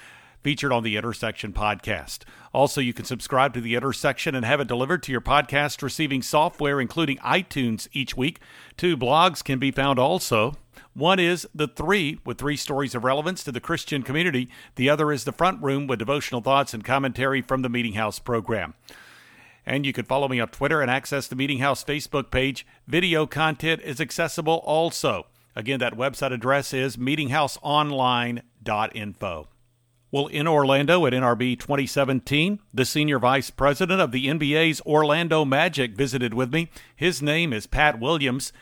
featured 0.43 0.73
on 0.73 0.83
the 0.83 0.97
Intersection 0.97 1.53
podcast. 1.53 2.21
Also, 2.53 2.81
you 2.81 2.93
can 2.93 3.05
subscribe 3.05 3.55
to 3.55 3.61
the 3.61 3.75
Intersection 3.75 4.35
and 4.35 4.45
have 4.45 4.61
it 4.61 4.69
delivered 4.69 5.03
to 5.05 5.13
your 5.13 5.21
podcast 5.21 5.83
receiving 5.83 6.23
software, 6.23 6.81
including 6.81 7.19
iTunes, 7.19 7.89
each 7.93 8.17
week. 8.17 8.41
Two 8.77 8.97
blogs 8.97 9.45
can 9.45 9.59
be 9.59 9.71
found 9.71 9.99
also. 9.99 10.55
One 10.95 11.21
is 11.21 11.47
The 11.55 11.69
Three, 11.69 12.19
with 12.25 12.39
three 12.39 12.57
stories 12.57 12.95
of 12.95 13.05
relevance 13.05 13.45
to 13.45 13.53
the 13.53 13.61
Christian 13.61 14.03
community. 14.03 14.49
The 14.75 14.91
other 14.91 15.13
is 15.13 15.25
The 15.25 15.33
Front 15.33 15.63
Room, 15.63 15.87
with 15.87 16.01
devotional 16.01 16.41
thoughts 16.41 16.75
and 16.75 16.85
commentary 16.85 17.43
from 17.43 17.63
the 17.63 17.69
Meeting 17.69 17.93
House 17.93 18.19
program. 18.19 18.75
And 19.65 19.87
you 19.87 19.93
can 19.93 20.07
follow 20.07 20.27
me 20.27 20.41
on 20.41 20.49
Twitter 20.49 20.81
and 20.81 20.91
access 20.91 21.29
the 21.29 21.37
Meeting 21.37 21.59
House 21.59 21.85
Facebook 21.85 22.31
page. 22.31 22.67
Video 22.89 23.27
content 23.27 23.83
is 23.83 24.01
accessible 24.01 24.63
also. 24.65 25.27
Again, 25.55 25.79
that 25.81 25.97
website 25.97 26.33
address 26.33 26.73
is 26.73 26.97
meetinghouseonline.info. 26.97 29.49
Well, 30.13 30.27
in 30.27 30.49
Orlando 30.49 31.07
at 31.07 31.13
NRB 31.13 31.57
2017, 31.61 32.59
the 32.75 32.85
senior 32.85 33.21
vice 33.21 33.51
president 33.51 34.01
of 34.01 34.11
the 34.11 34.27
NBA's 34.27 34.81
Orlando 34.81 35.45
Magic 35.45 35.93
visited 35.93 36.35
with 36.35 36.53
me. 36.53 36.69
His 36.97 37.23
name 37.23 37.53
is 37.53 37.69
Pat 37.69 38.01
Williams. 38.01 38.53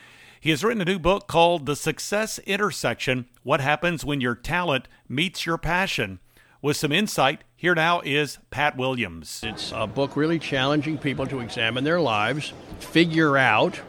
He 0.43 0.51
has 0.51 0.63
written 0.63 0.83
a 0.83 0.85
new 0.85 0.99
book 0.99 1.27
called 1.27 1.65
The 1.65 1.75
Success 1.75 2.39
Intersection 2.41 3.31
What 3.45 3.63
Happens 3.63 4.05
When 4.05 4.21
Your 4.21 4.35
Talent 4.35 4.89
Meets 5.09 5.47
Your 5.47 5.57
Passion. 5.57 6.19
With 6.61 6.77
some 6.77 6.93
insight, 6.93 7.45
here 7.57 7.75
now 7.75 8.03
is 8.05 8.37
Pat 8.51 8.77
Williams. 8.77 9.41
It's 9.43 9.73
a 9.75 9.87
book 9.87 10.17
really 10.17 10.39
challenging 10.39 10.99
people 10.99 11.27
to 11.29 11.41
examine 11.41 11.83
their 11.83 12.01
lives, 12.01 12.53
figure 12.79 13.39
out 13.39 13.81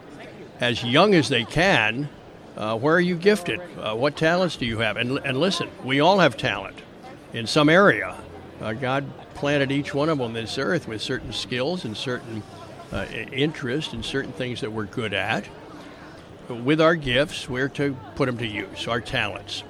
as 0.61 0.81
young 0.81 1.13
as 1.13 1.27
they 1.27 1.43
can 1.43 2.07
uh, 2.55 2.77
where 2.77 2.95
are 2.95 3.01
you 3.01 3.15
gifted? 3.15 3.61
Uh, 3.77 3.95
what 3.95 4.17
talents 4.17 4.57
do 4.57 4.65
you 4.65 4.79
have? 4.79 4.97
And, 4.97 5.17
and 5.19 5.39
listen, 5.39 5.69
we 5.83 6.01
all 6.01 6.19
have 6.19 6.35
talent 6.35 6.81
in 7.33 7.47
some 7.47 7.69
area. 7.69 8.17
Uh, 8.61 8.73
God 8.73 9.05
planted 9.35 9.71
each 9.71 9.93
one 9.93 10.09
of 10.09 10.17
them 10.17 10.25
on 10.25 10.33
this 10.33 10.57
earth 10.57 10.87
with 10.87 11.01
certain 11.01 11.31
skills 11.31 11.85
and 11.85 11.95
certain 11.95 12.43
uh, 12.91 13.05
interests 13.31 13.93
and 13.93 14.03
certain 14.03 14.31
things 14.33 14.61
that 14.61 14.71
we're 14.71 14.85
good 14.85 15.13
at. 15.13 15.45
With 16.49 16.81
our 16.81 16.95
gifts, 16.95 17.47
we're 17.47 17.69
to 17.69 17.95
put 18.15 18.25
them 18.25 18.37
to 18.39 18.47
use, 18.47 18.87
our 18.87 18.99
talents. 18.99 19.63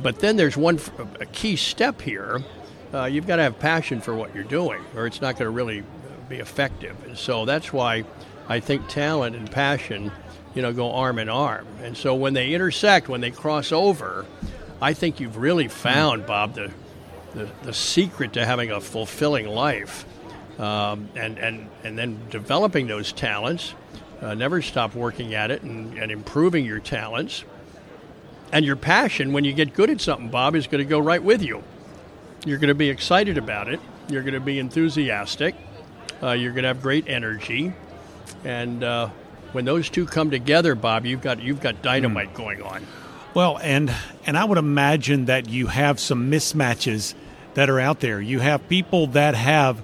But 0.00 0.20
then 0.20 0.36
there's 0.36 0.56
one 0.56 0.78
a 1.20 1.26
key 1.26 1.56
step 1.56 2.00
here. 2.00 2.40
Uh, 2.92 3.04
you've 3.04 3.26
got 3.26 3.36
to 3.36 3.42
have 3.42 3.58
passion 3.58 4.00
for 4.00 4.14
what 4.14 4.34
you're 4.34 4.44
doing, 4.44 4.82
or 4.96 5.06
it's 5.06 5.20
not 5.20 5.34
going 5.34 5.46
to 5.46 5.50
really 5.50 5.82
be 6.28 6.36
effective. 6.36 6.96
And 7.06 7.18
so 7.18 7.44
that's 7.44 7.72
why 7.72 8.04
I 8.48 8.60
think 8.60 8.88
talent 8.88 9.36
and 9.36 9.50
passion, 9.50 10.10
you 10.54 10.62
know, 10.62 10.72
go 10.72 10.92
arm 10.92 11.18
in 11.18 11.28
arm. 11.28 11.66
And 11.82 11.96
so 11.96 12.14
when 12.14 12.34
they 12.34 12.54
intersect, 12.54 13.08
when 13.08 13.20
they 13.20 13.30
cross 13.30 13.70
over, 13.72 14.26
I 14.82 14.94
think 14.94 15.20
you've 15.20 15.36
really 15.36 15.68
found, 15.68 16.26
Bob, 16.26 16.54
the 16.54 16.70
the, 17.34 17.48
the 17.62 17.72
secret 17.72 18.32
to 18.34 18.44
having 18.44 18.70
a 18.70 18.80
fulfilling 18.80 19.46
life. 19.46 20.04
Um, 20.58 21.08
and, 21.14 21.38
and, 21.38 21.70
and 21.84 21.96
then 21.96 22.18
developing 22.28 22.86
those 22.86 23.12
talents. 23.12 23.74
Uh, 24.20 24.34
never 24.34 24.60
stop 24.60 24.94
working 24.94 25.32
at 25.32 25.50
it 25.50 25.62
and, 25.62 25.96
and 25.96 26.12
improving 26.12 26.66
your 26.66 26.80
talents. 26.80 27.44
And 28.52 28.66
your 28.66 28.76
passion, 28.76 29.32
when 29.32 29.44
you 29.44 29.54
get 29.54 29.72
good 29.72 29.88
at 29.88 30.02
something, 30.02 30.28
Bob, 30.28 30.54
is 30.54 30.66
going 30.66 30.84
to 30.84 30.88
go 30.88 30.98
right 30.98 31.22
with 31.22 31.42
you. 31.42 31.62
You're 32.44 32.58
going 32.58 32.68
to 32.68 32.74
be 32.74 32.90
excited 32.90 33.38
about 33.38 33.68
it. 33.68 33.80
You're 34.10 34.22
going 34.22 34.34
to 34.34 34.40
be 34.40 34.58
enthusiastic. 34.58 35.54
Uh, 36.22 36.32
you're 36.32 36.52
going 36.52 36.64
to 36.64 36.68
have 36.68 36.82
great 36.82 37.08
energy. 37.08 37.72
And 38.44 38.84
uh, 38.84 39.08
when 39.52 39.64
those 39.64 39.88
two 39.88 40.04
come 40.04 40.30
together, 40.30 40.74
Bob, 40.74 41.06
you've 41.06 41.22
got 41.22 41.40
you've 41.40 41.60
got 41.60 41.80
dynamite 41.80 42.34
mm. 42.34 42.36
going 42.36 42.62
on. 42.62 42.86
Well, 43.32 43.58
and 43.62 43.94
and 44.26 44.36
I 44.36 44.44
would 44.44 44.58
imagine 44.58 45.26
that 45.26 45.48
you 45.48 45.68
have 45.68 46.00
some 46.00 46.30
mismatches 46.30 47.14
that 47.54 47.70
are 47.70 47.78
out 47.78 48.00
there. 48.00 48.20
You 48.20 48.40
have 48.40 48.68
people 48.68 49.08
that 49.08 49.34
have 49.34 49.82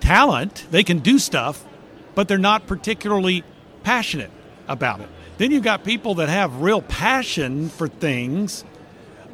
talent, 0.00 0.66
they 0.70 0.82
can 0.82 0.98
do 0.98 1.18
stuff, 1.18 1.64
but 2.14 2.28
they're 2.28 2.38
not 2.38 2.66
particularly 2.66 3.44
passionate 3.82 4.30
about 4.66 5.00
it. 5.00 5.08
Then 5.38 5.50
you've 5.52 5.62
got 5.62 5.84
people 5.84 6.16
that 6.16 6.28
have 6.28 6.60
real 6.60 6.82
passion 6.82 7.68
for 7.68 7.86
things, 7.88 8.64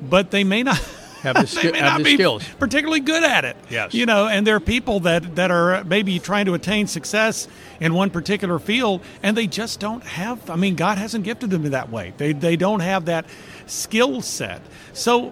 but 0.00 0.30
they 0.30 0.44
may 0.44 0.62
not 0.62 0.78
have 1.24 1.34
the, 1.36 1.46
ski- 1.46 1.76
have 1.76 2.02
the 2.02 2.14
skills, 2.14 2.44
particularly 2.58 3.00
good 3.00 3.24
at 3.24 3.44
it. 3.44 3.56
Yes, 3.68 3.92
you 3.94 4.06
know, 4.06 4.28
and 4.28 4.46
there 4.46 4.56
are 4.56 4.60
people 4.60 5.00
that 5.00 5.36
that 5.36 5.50
are 5.50 5.82
maybe 5.84 6.18
trying 6.18 6.46
to 6.46 6.54
attain 6.54 6.86
success 6.86 7.48
in 7.80 7.94
one 7.94 8.10
particular 8.10 8.58
field, 8.58 9.00
and 9.22 9.36
they 9.36 9.46
just 9.46 9.80
don't 9.80 10.04
have. 10.04 10.48
I 10.48 10.56
mean, 10.56 10.76
God 10.76 10.98
hasn't 10.98 11.24
gifted 11.24 11.50
them 11.50 11.64
in 11.64 11.72
that 11.72 11.90
way. 11.90 12.14
They 12.16 12.32
they 12.32 12.56
don't 12.56 12.80
have 12.80 13.06
that 13.06 13.26
skill 13.66 14.22
set. 14.22 14.62
So, 14.92 15.30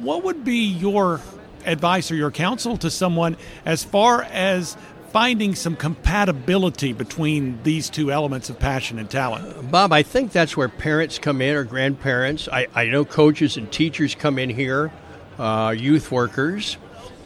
what 0.00 0.24
would 0.24 0.44
be 0.44 0.64
your 0.66 1.20
advice 1.64 2.10
or 2.10 2.14
your 2.14 2.30
counsel 2.30 2.76
to 2.78 2.90
someone 2.90 3.36
as 3.64 3.84
far 3.84 4.22
as 4.22 4.76
finding 5.12 5.54
some 5.54 5.74
compatibility 5.74 6.92
between 6.92 7.58
these 7.62 7.88
two 7.88 8.12
elements 8.12 8.50
of 8.50 8.58
passion 8.58 8.98
and 8.98 9.10
talent? 9.10 9.70
Bob, 9.70 9.92
I 9.92 10.02
think 10.02 10.32
that's 10.32 10.56
where 10.56 10.68
parents 10.68 11.18
come 11.18 11.40
in 11.40 11.56
or 11.56 11.64
grandparents. 11.64 12.48
I, 12.48 12.66
I 12.74 12.86
know 12.86 13.04
coaches 13.04 13.56
and 13.56 13.70
teachers 13.70 14.14
come 14.14 14.38
in 14.38 14.50
here, 14.50 14.92
uh, 15.38 15.74
youth 15.76 16.10
workers, 16.10 16.76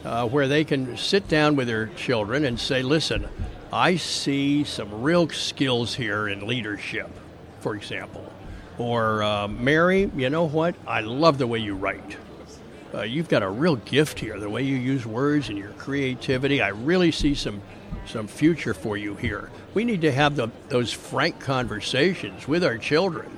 uh, 0.05 0.27
where 0.27 0.47
they 0.47 0.63
can 0.63 0.97
sit 0.97 1.27
down 1.27 1.55
with 1.55 1.67
their 1.67 1.87
children 1.87 2.45
and 2.45 2.59
say, 2.59 2.81
listen, 2.81 3.27
I 3.71 3.95
see 3.95 4.63
some 4.63 5.01
real 5.01 5.29
skills 5.29 5.95
here 5.95 6.27
in 6.27 6.45
leadership, 6.45 7.09
for 7.61 7.75
example. 7.75 8.31
Or, 8.77 9.23
uh, 9.23 9.47
Mary, 9.47 10.11
you 10.15 10.29
know 10.29 10.47
what? 10.47 10.75
I 10.85 11.01
love 11.01 11.37
the 11.37 11.47
way 11.47 11.59
you 11.59 11.75
write. 11.75 12.17
Uh, 12.93 13.01
you've 13.01 13.29
got 13.29 13.41
a 13.41 13.49
real 13.49 13.77
gift 13.77 14.19
here. 14.19 14.39
The 14.39 14.49
way 14.49 14.61
you 14.63 14.75
use 14.75 15.05
words 15.05 15.49
and 15.49 15.57
your 15.57 15.71
creativity, 15.71 16.61
I 16.61 16.69
really 16.69 17.11
see 17.11 17.33
some 17.33 17.61
some 18.05 18.27
future 18.27 18.73
for 18.73 18.97
you 18.97 19.15
here. 19.15 19.49
We 19.73 19.83
need 19.83 20.01
to 20.01 20.11
have 20.11 20.35
the, 20.35 20.49
those 20.69 20.91
frank 20.91 21.39
conversations 21.39 22.47
with 22.47 22.63
our 22.63 22.77
children, 22.77 23.37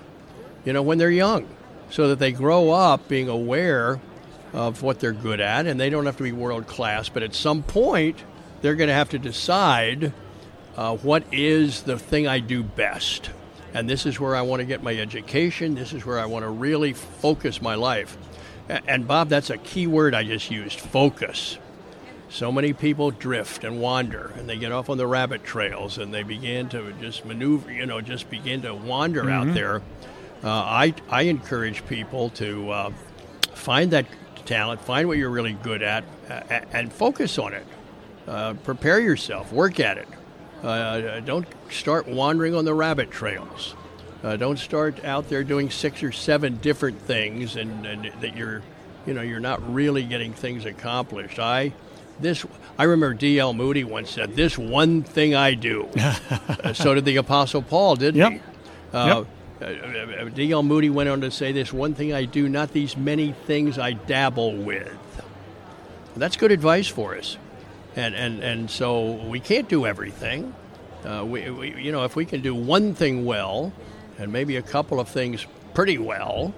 you 0.63 0.73
know, 0.73 0.81
when 0.81 0.97
they're 0.97 1.11
young, 1.11 1.47
so 1.89 2.09
that 2.09 2.19
they 2.19 2.31
grow 2.31 2.71
up 2.71 3.07
being 3.07 3.29
aware 3.29 3.99
of 4.55 4.81
what 4.81 5.01
they're 5.01 5.11
good 5.11 5.41
at, 5.41 5.67
and 5.67 5.77
they 5.79 5.89
don't 5.89 6.05
have 6.05 6.15
to 6.17 6.23
be 6.23 6.31
world 6.31 6.65
class. 6.65 7.09
But 7.09 7.23
at 7.23 7.35
some 7.35 7.61
point, 7.61 8.17
they're 8.61 8.75
going 8.75 8.87
to 8.87 8.93
have 8.93 9.09
to 9.09 9.19
decide 9.19 10.13
uh, 10.77 10.95
what 10.97 11.23
is 11.31 11.83
the 11.83 11.99
thing 11.99 12.25
I 12.25 12.39
do 12.39 12.63
best. 12.63 13.29
And 13.73 13.89
this 13.89 14.05
is 14.05 14.17
where 14.17 14.33
I 14.35 14.41
want 14.41 14.61
to 14.61 14.65
get 14.65 14.81
my 14.81 14.95
education. 14.95 15.75
This 15.75 15.91
is 15.91 16.05
where 16.05 16.17
I 16.17 16.25
want 16.25 16.43
to 16.43 16.49
really 16.49 16.93
focus 16.93 17.61
my 17.61 17.75
life. 17.75 18.17
And 18.87 19.05
Bob, 19.05 19.27
that's 19.27 19.49
a 19.49 19.57
key 19.57 19.87
word 19.87 20.15
I 20.15 20.23
just 20.23 20.49
used 20.49 20.79
focus. 20.79 21.57
so 22.29 22.51
many 22.51 22.73
people 22.73 23.11
drift 23.11 23.63
and 23.63 23.79
wander 23.79 24.33
and 24.37 24.49
they 24.49 24.57
get 24.57 24.71
off 24.71 24.89
on 24.89 24.97
the 24.97 25.05
rabbit 25.05 25.43
trails 25.43 25.97
and 25.97 26.13
they 26.13 26.23
begin 26.23 26.67
to 26.69 26.91
just 26.93 27.25
maneuver, 27.25 27.71
you 27.71 27.85
know, 27.85 28.01
just 28.01 28.29
begin 28.29 28.61
to 28.61 28.73
wander 28.73 29.23
mm-hmm. 29.23 29.49
out 29.49 29.53
there. 29.53 29.81
Uh, 30.43 30.49
I, 30.49 30.93
I 31.09 31.23
encourage 31.23 31.85
people 31.87 32.29
to 32.31 32.69
uh, 32.71 32.93
find 33.53 33.91
that 33.91 34.05
talent, 34.45 34.81
find 34.81 35.07
what 35.07 35.17
you're 35.17 35.29
really 35.29 35.53
good 35.53 35.81
at, 35.81 36.03
uh, 36.29 36.41
and 36.71 36.91
focus 36.91 37.37
on 37.37 37.53
it. 37.53 37.65
Uh, 38.27 38.53
prepare 38.53 38.99
yourself, 38.99 39.51
work 39.51 39.79
at 39.79 39.97
it. 39.97 40.07
Uh, 40.63 41.19
don't 41.19 41.47
start 41.69 42.07
wandering 42.07 42.55
on 42.55 42.65
the 42.65 42.73
rabbit 42.73 43.11
trails. 43.11 43.75
Uh, 44.23 44.35
don't 44.35 44.57
start 44.57 45.03
out 45.05 45.29
there 45.29 45.43
doing 45.43 45.69
six 45.69 46.01
or 46.01 46.11
seven 46.11 46.57
different 46.57 46.99
things 47.01 47.55
and, 47.55 47.85
and 47.85 48.11
that 48.21 48.35
you're, 48.35 48.63
you 49.05 49.13
know, 49.13 49.21
you're 49.21 49.39
not 49.39 49.61
really 49.71 50.03
getting 50.03 50.33
things 50.33 50.65
accomplished. 50.65 51.37
I 51.37 51.73
this 52.19 52.45
I 52.77 52.83
remember 52.83 53.13
D.L. 53.13 53.53
Moody 53.53 53.83
once 53.83 54.09
said, 54.09 54.35
"This 54.35 54.57
one 54.57 55.03
thing 55.03 55.35
I 55.35 55.53
do." 55.53 55.89
uh, 55.97 56.73
so 56.73 56.95
did 56.95 57.05
the 57.05 57.17
Apostle 57.17 57.61
Paul, 57.61 57.95
didn't 57.95 58.19
yep. 58.19 58.31
he? 58.31 58.39
Uh, 58.97 59.17
yep. 59.19 59.27
Uh, 59.61 60.25
D.L. 60.33 60.63
Moody 60.63 60.89
went 60.89 61.09
on 61.09 61.21
to 61.21 61.31
say, 61.31 61.51
"This 61.51 61.71
one 61.71 61.93
thing 61.93 62.13
I 62.13 62.25
do, 62.25 62.49
not 62.49 62.73
these 62.73 62.97
many 62.97 63.31
things 63.45 63.79
I 63.79 63.93
dabble 63.93 64.57
with." 64.57 64.97
That's 66.17 66.37
good 66.37 66.51
advice 66.51 66.87
for 66.87 67.15
us, 67.17 67.37
and 67.95 68.13
and 68.15 68.43
and 68.43 68.69
so 68.69 69.13
we 69.13 69.39
can't 69.39 69.69
do 69.69 69.85
everything. 69.85 70.53
Uh, 71.05 71.23
we, 71.23 71.49
we, 71.51 71.75
you 71.81 71.91
know, 71.91 72.03
if 72.03 72.15
we 72.15 72.25
can 72.25 72.41
do 72.41 72.55
one 72.55 72.95
thing 72.95 73.25
well, 73.25 73.71
and 74.17 74.31
maybe 74.31 74.55
a 74.57 74.61
couple 74.61 74.99
of 74.99 75.07
things 75.07 75.45
pretty 75.73 75.97
well, 75.97 76.53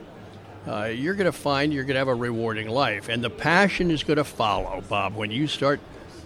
uh, 0.68 0.86
you're 0.86 1.16
going 1.16 1.26
to 1.26 1.32
find 1.32 1.74
you're 1.74 1.84
going 1.84 1.96
to 1.96 2.00
have 2.00 2.08
a 2.08 2.16
rewarding 2.16 2.70
life. 2.70 3.10
And 3.10 3.24
the 3.24 3.30
passion 3.30 3.92
is 3.92 4.04
going 4.04 4.18
to 4.18 4.24
follow, 4.24 4.82
Bob, 4.88 5.16
when 5.16 5.32
you 5.32 5.48
start 5.48 5.80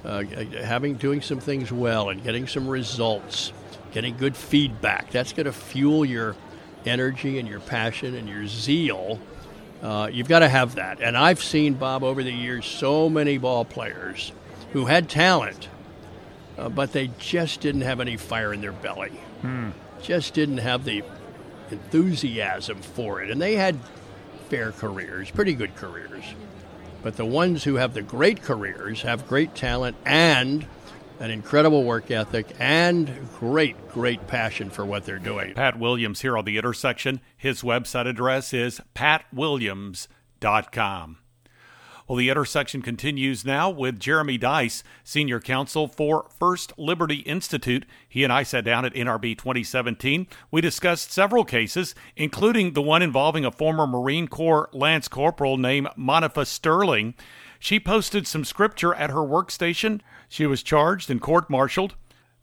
uh, 0.03 0.23
having 0.23 0.95
doing 0.95 1.21
some 1.21 1.39
things 1.39 1.71
well 1.71 2.09
and 2.09 2.23
getting 2.23 2.47
some 2.47 2.67
results, 2.67 3.53
getting 3.91 4.17
good 4.17 4.35
feedback. 4.35 5.11
That's 5.11 5.33
going 5.33 5.45
to 5.45 5.53
fuel 5.53 6.05
your 6.05 6.35
energy 6.85 7.39
and 7.39 7.47
your 7.47 7.59
passion 7.59 8.15
and 8.15 8.27
your 8.27 8.47
zeal. 8.47 9.19
Uh, 9.81 10.09
you've 10.11 10.27
got 10.27 10.39
to 10.39 10.49
have 10.49 10.75
that. 10.75 11.01
And 11.01 11.17
I've 11.17 11.41
seen, 11.41 11.73
Bob, 11.73 12.03
over 12.03 12.23
the 12.23 12.31
years, 12.31 12.65
so 12.65 13.09
many 13.09 13.37
ball 13.37 13.65
players 13.65 14.31
who 14.73 14.85
had 14.85 15.09
talent, 15.09 15.69
uh, 16.57 16.69
but 16.69 16.91
they 16.91 17.09
just 17.17 17.61
didn't 17.61 17.81
have 17.81 17.99
any 17.99 18.17
fire 18.17 18.53
in 18.53 18.61
their 18.61 18.71
belly. 18.71 19.19
Hmm. 19.41 19.69
Just 20.01 20.33
didn't 20.33 20.59
have 20.59 20.85
the 20.85 21.03
enthusiasm 21.71 22.81
for 22.81 23.21
it. 23.21 23.31
And 23.31 23.41
they 23.41 23.55
had 23.55 23.77
fair 24.49 24.71
careers, 24.71 25.31
pretty 25.31 25.53
good 25.53 25.75
careers. 25.75 26.23
But 27.01 27.15
the 27.15 27.25
ones 27.25 27.63
who 27.63 27.75
have 27.75 27.93
the 27.93 28.01
great 28.01 28.43
careers 28.43 29.01
have 29.01 29.27
great 29.27 29.55
talent 29.55 29.97
and 30.05 30.65
an 31.21 31.31
incredible 31.31 31.83
work 31.83 32.09
ethic 32.09 32.47
and 32.59 33.11
great, 33.37 33.75
great 33.89 34.25
passion 34.27 34.71
for 34.71 34.85
what 34.85 35.05
they're 35.05 35.19
doing. 35.19 35.53
Pat 35.53 35.77
Williams 35.79 36.21
here 36.21 36.35
on 36.35 36.45
The 36.45 36.57
Intersection. 36.57 37.21
His 37.37 37.61
website 37.61 38.07
address 38.07 38.53
is 38.53 38.81
patwilliams.com. 38.95 41.17
Well, 42.07 42.17
the 42.17 42.29
intersection 42.29 42.81
continues 42.81 43.45
now 43.45 43.69
with 43.69 43.99
Jeremy 43.99 44.37
Dys, 44.37 44.83
Senior 45.03 45.39
Counsel 45.39 45.87
for 45.87 46.27
First 46.37 46.73
Liberty 46.77 47.19
Institute. 47.19 47.85
He 48.09 48.25
and 48.25 48.33
I 48.33 48.43
sat 48.43 48.65
down 48.65 48.83
at 48.83 48.93
NRB 48.93 49.37
2017. 49.37 50.27
We 50.49 50.59
discussed 50.59 51.13
several 51.13 51.45
cases, 51.45 51.95
including 52.17 52.73
the 52.73 52.81
one 52.81 53.01
involving 53.01 53.45
a 53.45 53.51
former 53.51 53.87
Marine 53.87 54.27
Corps 54.27 54.67
Lance 54.73 55.07
Corporal 55.07 55.57
named 55.57 55.87
Monifa 55.97 56.45
Sterling. 56.45 57.13
She 57.63 57.79
posted 57.79 58.25
some 58.25 58.43
scripture 58.43 58.95
at 58.95 59.11
her 59.11 59.17
workstation. 59.17 60.01
She 60.27 60.47
was 60.47 60.63
charged 60.63 61.11
and 61.11 61.21
court 61.21 61.47
martialed. 61.47 61.93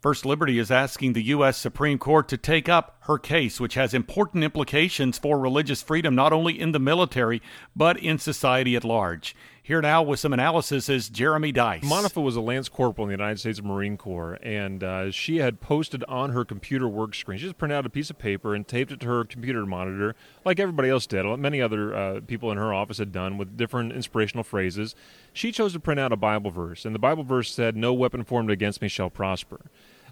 First 0.01 0.25
Liberty 0.25 0.61
is 0.61 0.71
asking 0.71 1.13
the 1.13 1.25
U.S. 1.25 1.57
Supreme 1.57 1.99
Court 1.99 2.29
to 2.29 2.37
take 2.37 2.69
up 2.69 2.99
her 3.01 3.19
case, 3.19 3.59
which 3.59 3.75
has 3.75 3.93
important 3.93 4.45
implications 4.45 5.19
for 5.19 5.37
religious 5.37 5.83
freedom 5.83 6.15
not 6.15 6.33
only 6.33 6.59
in 6.59 6.71
the 6.71 6.79
military, 6.79 7.43
but 7.75 7.99
in 7.99 8.19
society 8.19 8.77
at 8.77 8.85
large. 8.85 9.35
Here 9.69 9.83
now 9.83 10.03
with 10.03 10.19
some 10.19 10.33
analysis 10.33 10.89
is 10.89 11.11
Jeremy 11.11 11.53
Dys. 11.53 11.83
Monifa 11.83 12.23
was 12.23 12.37
a 12.37 12.41
Lance 12.41 12.71
Corporal 12.71 13.05
in 13.05 13.11
the 13.11 13.23
United 13.23 13.39
States 13.39 13.63
Marine 13.63 13.99
Corps, 13.99 14.39
and 14.43 14.83
uh, 14.83 15.11
she 15.11 15.41
had 15.41 15.61
posted 15.61 16.03
on 16.05 16.31
her 16.31 16.43
computer 16.43 16.89
work 16.89 17.15
screen. 17.15 17.39
She 17.39 17.45
just 17.45 17.59
printed 17.59 17.77
out 17.77 17.85
a 17.85 17.91
piece 17.91 18.09
of 18.09 18.17
paper 18.17 18.55
and 18.55 18.67
taped 18.67 18.93
it 18.93 19.01
to 19.01 19.07
her 19.07 19.27
computer 19.27 19.67
monitor, 19.67 20.17
like 20.43 20.59
everybody 20.59 20.89
else 20.89 21.07
did. 21.07 21.27
Many 21.39 21.61
other 21.61 21.95
uh, 21.95 22.21
people 22.27 22.51
in 22.51 22.57
her 22.57 22.73
office 22.73 22.97
had 22.97 23.13
done 23.13 23.37
with 23.37 23.59
different 23.59 23.93
inspirational 23.93 24.43
phrases. 24.43 24.95
She 25.35 25.53
chose 25.53 25.75
to 25.75 25.81
print 25.81 26.01
out 26.01 26.13
a 26.13 26.17
Bible 26.17 26.51
verse, 26.51 26.87
and 26.87 26.95
the 26.95 26.99
Bible 26.99 27.23
verse 27.23 27.53
said, 27.53 27.77
"No 27.77 27.93
weapon 27.93 28.25
formed 28.25 28.51
against 28.51 28.81
me 28.81 28.89
shall 28.89 29.11
prosper." 29.11 29.61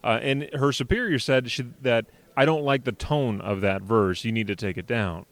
Uh, 0.05 0.19
and 0.21 0.51
her 0.53 0.71
superior 0.71 1.19
said 1.19 1.51
she, 1.51 1.65
that 1.81 2.05
I 2.37 2.45
don't 2.45 2.63
like 2.63 2.85
the 2.85 2.93
tone 2.93 3.41
of 3.41 3.63
that 3.63 3.81
verse. 3.81 4.23
You 4.23 4.33
need 4.33 4.49
to 4.49 4.55
take 4.55 4.77
it 4.77 4.87
down. 4.87 5.25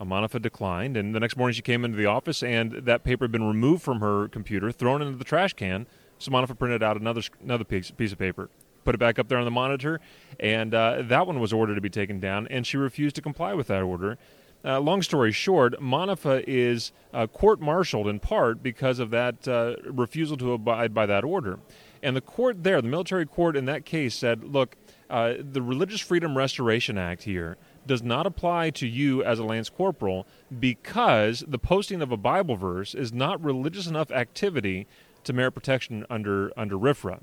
Amanafa 0.00 0.40
declined, 0.40 0.96
and 0.96 1.14
the 1.14 1.20
next 1.20 1.36
morning 1.36 1.54
she 1.54 1.62
came 1.62 1.84
into 1.84 1.96
the 1.96 2.06
office, 2.06 2.42
and 2.42 2.72
that 2.72 3.04
paper 3.04 3.24
had 3.24 3.32
been 3.32 3.46
removed 3.46 3.82
from 3.82 4.00
her 4.00 4.28
computer, 4.28 4.70
thrown 4.70 5.02
into 5.02 5.18
the 5.18 5.24
trash 5.24 5.52
can. 5.54 5.86
So 6.18 6.30
Amanafa 6.30 6.58
printed 6.58 6.82
out 6.82 6.96
another 6.96 7.22
another 7.42 7.64
piece, 7.64 7.90
piece 7.90 8.12
of 8.12 8.18
paper, 8.18 8.50
put 8.84 8.94
it 8.94 8.98
back 8.98 9.18
up 9.18 9.28
there 9.28 9.38
on 9.38 9.44
the 9.44 9.50
monitor, 9.50 10.00
and 10.40 10.74
uh, 10.74 11.02
that 11.02 11.26
one 11.26 11.40
was 11.40 11.52
ordered 11.52 11.74
to 11.74 11.80
be 11.80 11.90
taken 11.90 12.20
down, 12.20 12.46
and 12.48 12.66
she 12.66 12.76
refused 12.76 13.16
to 13.16 13.22
comply 13.22 13.54
with 13.54 13.66
that 13.68 13.82
order. 13.82 14.18
Uh, 14.64 14.80
long 14.80 15.02
story 15.02 15.30
short, 15.30 15.80
Monifa 15.80 16.42
is 16.46 16.90
uh, 17.14 17.28
court-martialed 17.28 18.08
in 18.08 18.18
part 18.18 18.60
because 18.60 18.98
of 18.98 19.10
that 19.10 19.46
uh, 19.46 19.76
refusal 19.84 20.36
to 20.36 20.52
abide 20.52 20.92
by 20.92 21.06
that 21.06 21.22
order. 21.22 21.60
And 22.02 22.16
the 22.16 22.20
court 22.20 22.64
there, 22.64 22.82
the 22.82 22.88
military 22.88 23.24
court 23.24 23.56
in 23.56 23.66
that 23.66 23.84
case, 23.84 24.16
said, 24.16 24.42
look, 24.42 24.76
uh, 25.08 25.34
the 25.38 25.62
Religious 25.62 26.00
Freedom 26.00 26.36
Restoration 26.36 26.98
Act 26.98 27.22
here 27.22 27.56
does 27.88 28.02
not 28.02 28.26
apply 28.26 28.70
to 28.70 28.86
you 28.86 29.24
as 29.24 29.40
a 29.40 29.44
Lance 29.44 29.68
Corporal 29.68 30.26
because 30.60 31.42
the 31.48 31.58
posting 31.58 32.00
of 32.00 32.12
a 32.12 32.16
Bible 32.16 32.54
verse 32.54 32.94
is 32.94 33.12
not 33.12 33.42
religious 33.42 33.88
enough 33.88 34.12
activity 34.12 34.86
to 35.24 35.32
merit 35.32 35.52
protection 35.52 36.06
under, 36.08 36.52
under 36.56 36.76
RFRA. 36.76 37.20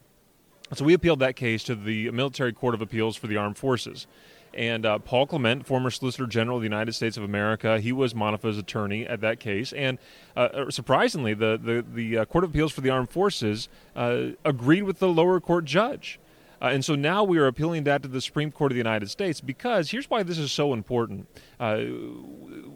So 0.73 0.83
we 0.83 0.93
appealed 0.93 1.19
that 1.19 1.35
case 1.35 1.63
to 1.65 1.75
the 1.75 2.11
Military 2.11 2.51
Court 2.51 2.73
of 2.73 2.81
Appeals 2.81 3.15
for 3.15 3.27
the 3.27 3.37
Armed 3.37 3.57
Forces. 3.57 4.07
And 4.55 4.85
uh, 4.85 4.99
Paul 4.99 5.27
Clement, 5.27 5.65
former 5.65 5.91
Solicitor 5.91 6.25
General 6.25 6.57
of 6.57 6.61
the 6.61 6.67
United 6.67 6.93
States 6.93 7.17
of 7.17 7.23
America, 7.23 7.79
he 7.79 7.91
was 7.91 8.15
Monifa's 8.15 8.57
attorney 8.57 9.05
at 9.05 9.21
that 9.21 9.39
case. 9.39 9.73
And 9.73 9.99
uh, 10.35 10.39
uh 10.39 10.71
surprisingly, 10.71 11.33
the, 11.33 11.59
the, 11.61 11.85
the 11.87 12.17
uh, 12.19 12.25
Court 12.25 12.45
of 12.45 12.49
Appeals 12.51 12.71
for 12.71 12.81
the 12.81 12.89
Armed 12.89 13.09
Forces 13.09 13.69
uh, 13.95 14.27
agreed 14.43 14.83
with 14.83 14.99
the 14.99 15.09
lower 15.09 15.39
court 15.39 15.65
judge. 15.65 16.19
Uh, 16.61 16.65
and 16.65 16.83
so 16.83 16.95
now 16.95 17.23
we 17.23 17.37
are 17.37 17.47
appealing 17.47 17.83
that 17.83 18.01
to 18.03 18.07
the 18.07 18.21
Supreme 18.21 18.51
Court 18.51 18.71
of 18.71 18.75
the 18.75 18.79
United 18.79 19.09
States 19.09 19.41
because 19.41 19.91
here's 19.91 20.09
why 20.09 20.23
this 20.23 20.37
is 20.37 20.51
so 20.51 20.73
important. 20.73 21.27
Uh, 21.59 21.81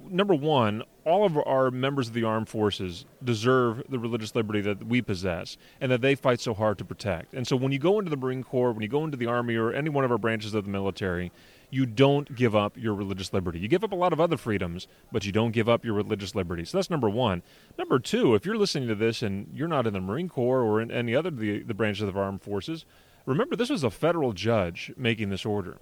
number 0.09 0.33
one, 0.33 0.83
all 1.05 1.25
of 1.25 1.37
our 1.37 1.71
members 1.71 2.07
of 2.07 2.13
the 2.13 2.23
armed 2.23 2.49
forces 2.49 3.05
deserve 3.23 3.83
the 3.89 3.97
religious 3.97 4.35
liberty 4.35 4.61
that 4.61 4.85
we 4.85 5.01
possess 5.01 5.57
and 5.81 5.91
that 5.91 6.01
they 6.01 6.15
fight 6.15 6.39
so 6.39 6.53
hard 6.53 6.77
to 6.77 6.85
protect. 6.85 7.33
And 7.33 7.47
so 7.47 7.55
when 7.55 7.71
you 7.71 7.79
go 7.79 7.99
into 7.99 8.09
the 8.09 8.17
Marine 8.17 8.43
Corps, 8.43 8.71
when 8.71 8.81
you 8.81 8.87
go 8.87 9.03
into 9.03 9.17
the 9.17 9.25
Army 9.25 9.55
or 9.55 9.73
any 9.73 9.89
one 9.89 10.03
of 10.03 10.11
our 10.11 10.17
branches 10.17 10.53
of 10.53 10.65
the 10.65 10.69
military, 10.69 11.31
you 11.71 11.85
don't 11.85 12.35
give 12.35 12.55
up 12.55 12.77
your 12.77 12.93
religious 12.93 13.31
liberty. 13.31 13.59
You 13.59 13.67
give 13.67 13.83
up 13.83 13.91
a 13.91 13.95
lot 13.95 14.13
of 14.13 14.19
other 14.19 14.37
freedoms, 14.37 14.87
but 15.11 15.25
you 15.25 15.31
don't 15.31 15.51
give 15.51 15.69
up 15.69 15.85
your 15.85 15.93
religious 15.93 16.33
liberty. 16.33 16.65
So 16.65 16.77
that's 16.77 16.89
number 16.89 17.09
one. 17.09 17.43
Number 17.77 17.99
two, 17.99 18.35
if 18.35 18.45
you're 18.45 18.57
listening 18.57 18.87
to 18.89 18.95
this 18.95 19.21
and 19.21 19.47
you're 19.53 19.67
not 19.67 19.85
in 19.85 19.93
the 19.93 20.01
Marine 20.01 20.29
Corps 20.29 20.61
or 20.61 20.81
in 20.81 20.91
any 20.91 21.15
other 21.15 21.29
the, 21.29 21.63
the 21.63 21.73
branches 21.73 22.07
of 22.07 22.13
the 22.13 22.19
armed 22.19 22.41
forces, 22.41 22.85
Remember, 23.25 23.55
this 23.55 23.69
was 23.69 23.83
a 23.83 23.89
federal 23.89 24.33
judge 24.33 24.91
making 24.97 25.29
this 25.29 25.45
order. 25.45 25.77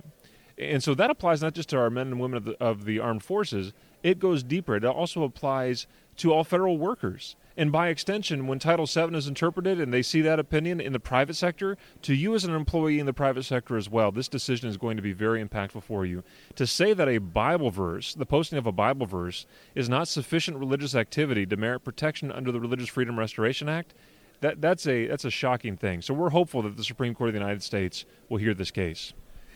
And 0.57 0.83
so 0.83 0.95
that 0.95 1.11
applies 1.11 1.41
not 1.41 1.53
just 1.53 1.69
to 1.69 1.77
our 1.77 1.89
men 1.89 2.07
and 2.07 2.19
women 2.19 2.37
of 2.37 2.45
the, 2.45 2.63
of 2.63 2.85
the 2.85 2.99
armed 2.99 3.23
forces, 3.23 3.73
it 4.03 4.19
goes 4.19 4.43
deeper. 4.43 4.75
It 4.75 4.83
also 4.83 5.23
applies 5.23 5.87
to 6.17 6.33
all 6.33 6.43
federal 6.43 6.77
workers. 6.77 7.35
And 7.55 7.71
by 7.71 7.89
extension, 7.89 8.47
when 8.47 8.59
Title 8.59 8.85
VII 8.85 9.15
is 9.15 9.27
interpreted 9.27 9.79
and 9.79 9.93
they 9.93 10.01
see 10.01 10.21
that 10.21 10.39
opinion 10.39 10.79
in 10.79 10.93
the 10.93 10.99
private 10.99 11.35
sector, 11.35 11.77
to 12.03 12.13
you 12.13 12.35
as 12.35 12.43
an 12.43 12.53
employee 12.53 12.99
in 12.99 13.05
the 13.05 13.13
private 13.13 13.43
sector 13.43 13.77
as 13.77 13.89
well, 13.89 14.11
this 14.11 14.27
decision 14.27 14.69
is 14.69 14.77
going 14.77 14.95
to 14.97 15.03
be 15.03 15.13
very 15.13 15.43
impactful 15.43 15.83
for 15.83 16.05
you. 16.05 16.23
To 16.55 16.67
say 16.67 16.93
that 16.93 17.07
a 17.07 17.17
Bible 17.17 17.71
verse, 17.71 18.13
the 18.13 18.25
posting 18.25 18.59
of 18.59 18.67
a 18.67 18.71
Bible 18.71 19.07
verse, 19.07 19.45
is 19.73 19.89
not 19.89 20.07
sufficient 20.07 20.57
religious 20.57 20.93
activity 20.93 21.45
to 21.47 21.57
merit 21.57 21.83
protection 21.83 22.31
under 22.31 22.51
the 22.51 22.59
Religious 22.59 22.89
Freedom 22.89 23.17
Restoration 23.17 23.69
Act 23.69 23.93
that 24.41 24.61
that's 24.61 24.87
a 24.87 25.07
that's 25.07 25.25
a 25.25 25.31
shocking 25.31 25.77
thing. 25.77 26.01
So 26.01 26.13
we're 26.13 26.29
hopeful 26.29 26.61
that 26.63 26.77
the 26.77 26.83
Supreme 26.83 27.15
Court 27.15 27.29
of 27.29 27.33
the 27.33 27.39
United 27.39 27.63
States 27.63 28.05
will 28.29 28.37
hear 28.37 28.53
this 28.53 28.71
case. 28.71 29.13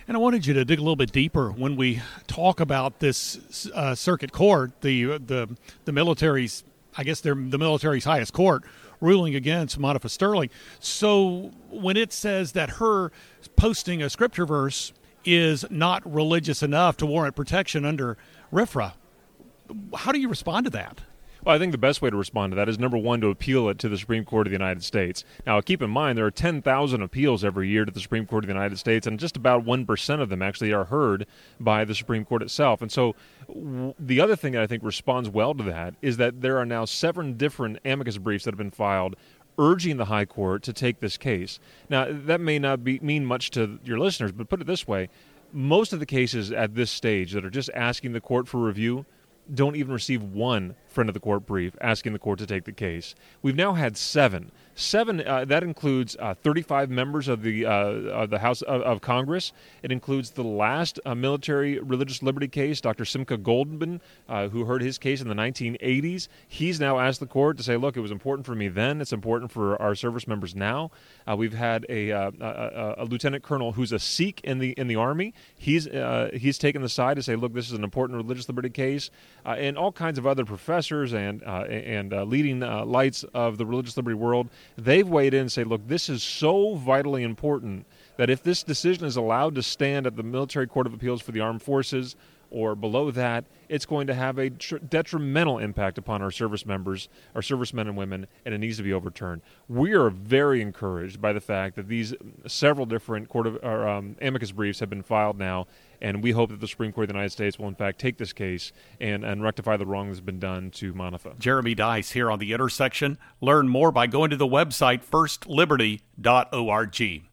And 0.07 0.17
I 0.17 0.19
wanted 0.19 0.45
you 0.45 0.53
to 0.55 0.65
dig 0.65 0.79
a 0.79 0.81
little 0.81 0.95
bit 0.95 1.11
deeper 1.11 1.51
when 1.51 1.75
we 1.75 2.01
talk 2.27 2.59
about 2.59 2.99
this 2.99 3.69
uh, 3.73 3.95
circuit 3.95 4.31
court, 4.31 4.81
the 4.81 5.17
the 5.19 5.55
the 5.85 5.91
military's, 5.91 6.63
I 6.97 7.03
guess 7.03 7.21
they're 7.21 7.35
the 7.35 7.59
military's 7.59 8.05
highest 8.05 8.33
court, 8.33 8.63
ruling 8.99 9.35
against 9.35 9.79
Monifa 9.79 10.09
Sterling. 10.09 10.49
So 10.79 11.51
when 11.69 11.97
it 11.97 12.11
says 12.11 12.53
that 12.53 12.71
her 12.71 13.11
posting 13.55 14.01
a 14.01 14.09
scripture 14.09 14.45
verse 14.45 14.93
is 15.23 15.65
not 15.69 16.01
religious 16.11 16.63
enough 16.63 16.97
to 16.97 17.05
warrant 17.05 17.35
protection 17.35 17.85
under 17.85 18.17
RFRA, 18.51 18.93
how 19.95 20.11
do 20.11 20.19
you 20.19 20.27
respond 20.27 20.65
to 20.65 20.71
that? 20.71 21.01
Well, 21.43 21.55
I 21.55 21.57
think 21.57 21.71
the 21.71 21.79
best 21.79 22.03
way 22.03 22.11
to 22.11 22.15
respond 22.15 22.51
to 22.51 22.55
that 22.57 22.69
is 22.69 22.77
number 22.77 22.97
one, 22.97 23.19
to 23.21 23.27
appeal 23.27 23.67
it 23.69 23.79
to 23.79 23.89
the 23.89 23.97
Supreme 23.97 24.25
Court 24.25 24.45
of 24.45 24.51
the 24.51 24.55
United 24.55 24.83
States. 24.83 25.23
Now, 25.47 25.59
keep 25.59 25.81
in 25.81 25.89
mind, 25.89 26.15
there 26.17 26.25
are 26.25 26.31
10,000 26.31 27.01
appeals 27.01 27.43
every 27.43 27.67
year 27.67 27.83
to 27.83 27.91
the 27.91 27.99
Supreme 27.99 28.27
Court 28.27 28.43
of 28.43 28.47
the 28.47 28.53
United 28.53 28.77
States, 28.77 29.07
and 29.07 29.19
just 29.19 29.35
about 29.35 29.65
1% 29.65 30.21
of 30.21 30.29
them 30.29 30.43
actually 30.43 30.71
are 30.71 30.85
heard 30.85 31.25
by 31.59 31.83
the 31.83 31.95
Supreme 31.95 32.25
Court 32.25 32.43
itself. 32.43 32.83
And 32.83 32.91
so, 32.91 33.15
w- 33.47 33.95
the 33.97 34.21
other 34.21 34.35
thing 34.35 34.53
that 34.53 34.61
I 34.61 34.67
think 34.67 34.83
responds 34.83 35.29
well 35.29 35.55
to 35.55 35.63
that 35.63 35.95
is 36.03 36.17
that 36.17 36.41
there 36.41 36.59
are 36.59 36.65
now 36.65 36.85
seven 36.85 37.33
different 37.37 37.79
amicus 37.83 38.19
briefs 38.19 38.45
that 38.45 38.51
have 38.51 38.59
been 38.59 38.69
filed 38.69 39.15
urging 39.57 39.97
the 39.97 40.05
High 40.05 40.25
Court 40.25 40.61
to 40.63 40.73
take 40.73 40.99
this 40.99 41.17
case. 41.17 41.59
Now, 41.89 42.05
that 42.07 42.39
may 42.39 42.59
not 42.59 42.83
be, 42.83 42.99
mean 42.99 43.25
much 43.25 43.49
to 43.51 43.79
your 43.83 43.97
listeners, 43.97 44.31
but 44.31 44.47
put 44.47 44.61
it 44.61 44.67
this 44.67 44.87
way 44.87 45.09
most 45.53 45.91
of 45.91 45.99
the 45.99 46.05
cases 46.05 46.49
at 46.51 46.75
this 46.75 46.89
stage 46.89 47.33
that 47.33 47.43
are 47.43 47.49
just 47.49 47.69
asking 47.75 48.13
the 48.13 48.21
court 48.21 48.47
for 48.47 48.57
review 48.57 49.05
don't 49.53 49.75
even 49.75 49.91
receive 49.91 50.23
one 50.23 50.73
friend 50.91 51.09
of 51.09 51.13
the 51.13 51.19
court 51.19 51.45
brief 51.45 51.75
asking 51.81 52.13
the 52.13 52.19
court 52.19 52.39
to 52.39 52.45
take 52.45 52.65
the 52.65 52.71
case. 52.71 53.15
We've 53.41 53.55
now 53.55 53.73
had 53.73 53.97
seven. 53.97 54.51
Seven, 54.73 55.25
uh, 55.27 55.45
that 55.45 55.63
includes 55.63 56.15
uh, 56.19 56.33
35 56.33 56.89
members 56.89 57.27
of 57.27 57.43
the, 57.43 57.65
uh, 57.65 57.71
of 57.71 58.29
the 58.29 58.39
House 58.39 58.61
of, 58.61 58.81
of, 58.81 59.01
Congress. 59.01 59.51
It 59.83 59.91
includes 59.91 60.31
the 60.31 60.43
last 60.43 60.99
uh, 61.05 61.13
military 61.13 61.77
religious 61.79 62.23
liberty 62.23 62.47
case, 62.47 62.79
Dr. 62.79 63.03
Simcha 63.03 63.37
Goldman, 63.37 64.01
uh, 64.29 64.47
who 64.47 64.65
heard 64.65 64.81
his 64.81 64.97
case 64.97 65.21
in 65.21 65.27
the 65.27 65.35
1980s. 65.35 66.29
He's 66.47 66.79
now 66.79 66.99
asked 66.99 67.19
the 67.19 67.25
court 67.25 67.57
to 67.57 67.63
say, 67.63 67.75
look, 67.75 67.97
it 67.97 67.99
was 67.99 68.11
important 68.11 68.45
for 68.45 68.55
me 68.55 68.69
then, 68.69 69.01
it's 69.01 69.13
important 69.13 69.51
for 69.51 69.79
our 69.81 69.93
service 69.93 70.27
members 70.27 70.55
now. 70.55 70.89
Uh, 71.29 71.35
we've 71.35 71.53
had 71.53 71.85
a, 71.89 72.09
a, 72.09 72.31
a, 72.97 73.05
lieutenant 73.05 73.43
colonel 73.43 73.73
who's 73.73 73.91
a 73.91 73.99
Sikh 73.99 74.39
in 74.43 74.59
the, 74.59 74.71
in 74.71 74.87
the 74.87 74.95
Army. 74.95 75.33
He's, 75.57 75.87
he's 76.33 76.57
taken 76.57 76.81
the 76.81 76.89
side 76.89 77.17
to 77.17 77.23
say, 77.23 77.35
look, 77.35 77.53
this 77.53 77.67
is 77.67 77.73
an 77.73 77.83
important 77.83 78.17
religious 78.17 78.47
liberty 78.47 78.69
case. 78.69 79.11
and 79.45 79.77
all 79.77 79.91
kinds 79.91 80.17
of 80.17 80.25
other 80.25 80.45
professors 80.45 80.80
and, 80.89 81.43
uh, 81.43 81.63
and 81.69 82.13
uh, 82.13 82.23
leading 82.23 82.63
uh, 82.63 82.85
lights 82.85 83.23
of 83.33 83.57
the 83.57 83.65
religious 83.65 83.95
liberty 83.97 84.15
world 84.15 84.49
they've 84.77 85.07
weighed 85.07 85.33
in 85.33 85.41
and 85.41 85.51
say, 85.51 85.63
look, 85.63 85.85
this 85.87 86.09
is 86.09 86.23
so 86.23 86.75
vitally 86.75 87.23
important 87.23 87.85
that 88.17 88.29
if 88.29 88.41
this 88.43 88.63
decision 88.63 89.05
is 89.05 89.15
allowed 89.15 89.55
to 89.55 89.63
stand 89.63 90.07
at 90.07 90.15
the 90.15 90.23
Military 90.23 90.67
Court 90.67 90.87
of 90.87 90.93
Appeals 90.93 91.21
for 91.21 91.31
the 91.31 91.39
Armed 91.39 91.61
Forces 91.61 92.15
or 92.51 92.75
below 92.75 93.09
that, 93.11 93.45
it's 93.69 93.85
going 93.85 94.07
to 94.07 94.13
have 94.13 94.37
a 94.37 94.49
tr- 94.49 94.77
detrimental 94.77 95.57
impact 95.57 95.97
upon 95.97 96.21
our 96.21 96.31
service 96.31 96.65
members, 96.65 97.07
our 97.33 97.41
servicemen 97.41 97.87
and 97.87 97.95
women, 97.95 98.27
and 98.45 98.53
it 98.53 98.57
needs 98.57 98.77
to 98.77 98.83
be 98.83 98.91
overturned. 98.91 99.41
We 99.69 99.93
are 99.93 100.09
very 100.09 100.61
encouraged 100.61 101.21
by 101.21 101.31
the 101.31 101.39
fact 101.39 101.77
that 101.77 101.87
these 101.87 102.13
several 102.47 102.85
different 102.85 103.29
court 103.29 103.47
of, 103.47 103.57
or, 103.63 103.87
um, 103.87 104.17
amicus 104.21 104.51
briefs 104.51 104.81
have 104.81 104.89
been 104.89 105.03
filed 105.03 105.39
now, 105.39 105.67
and 106.01 106.23
we 106.23 106.31
hope 106.31 106.49
that 106.49 106.59
the 106.59 106.67
Supreme 106.67 106.91
Court 106.91 107.05
of 107.05 107.09
the 107.09 107.13
United 107.13 107.31
States 107.31 107.59
will, 107.59 107.67
in 107.67 107.75
fact, 107.75 107.99
take 107.99 108.17
this 108.17 108.33
case 108.33 108.71
and, 108.99 109.23
and 109.23 109.43
rectify 109.43 109.77
the 109.77 109.85
wrong 109.85 110.07
that's 110.07 110.19
been 110.19 110.39
done 110.39 110.71
to 110.71 110.93
Monifa. 110.93 111.37
Jeremy 111.39 111.75
Dys 111.75 112.13
here 112.13 112.31
on 112.31 112.39
The 112.39 112.53
Intersection. 112.53 113.19
Learn 113.39 113.67
more 113.67 113.91
by 113.91 114.07
going 114.07 114.31
to 114.31 114.37
the 114.37 114.47
website 114.47 115.05
firstliberty.org. 115.05 117.23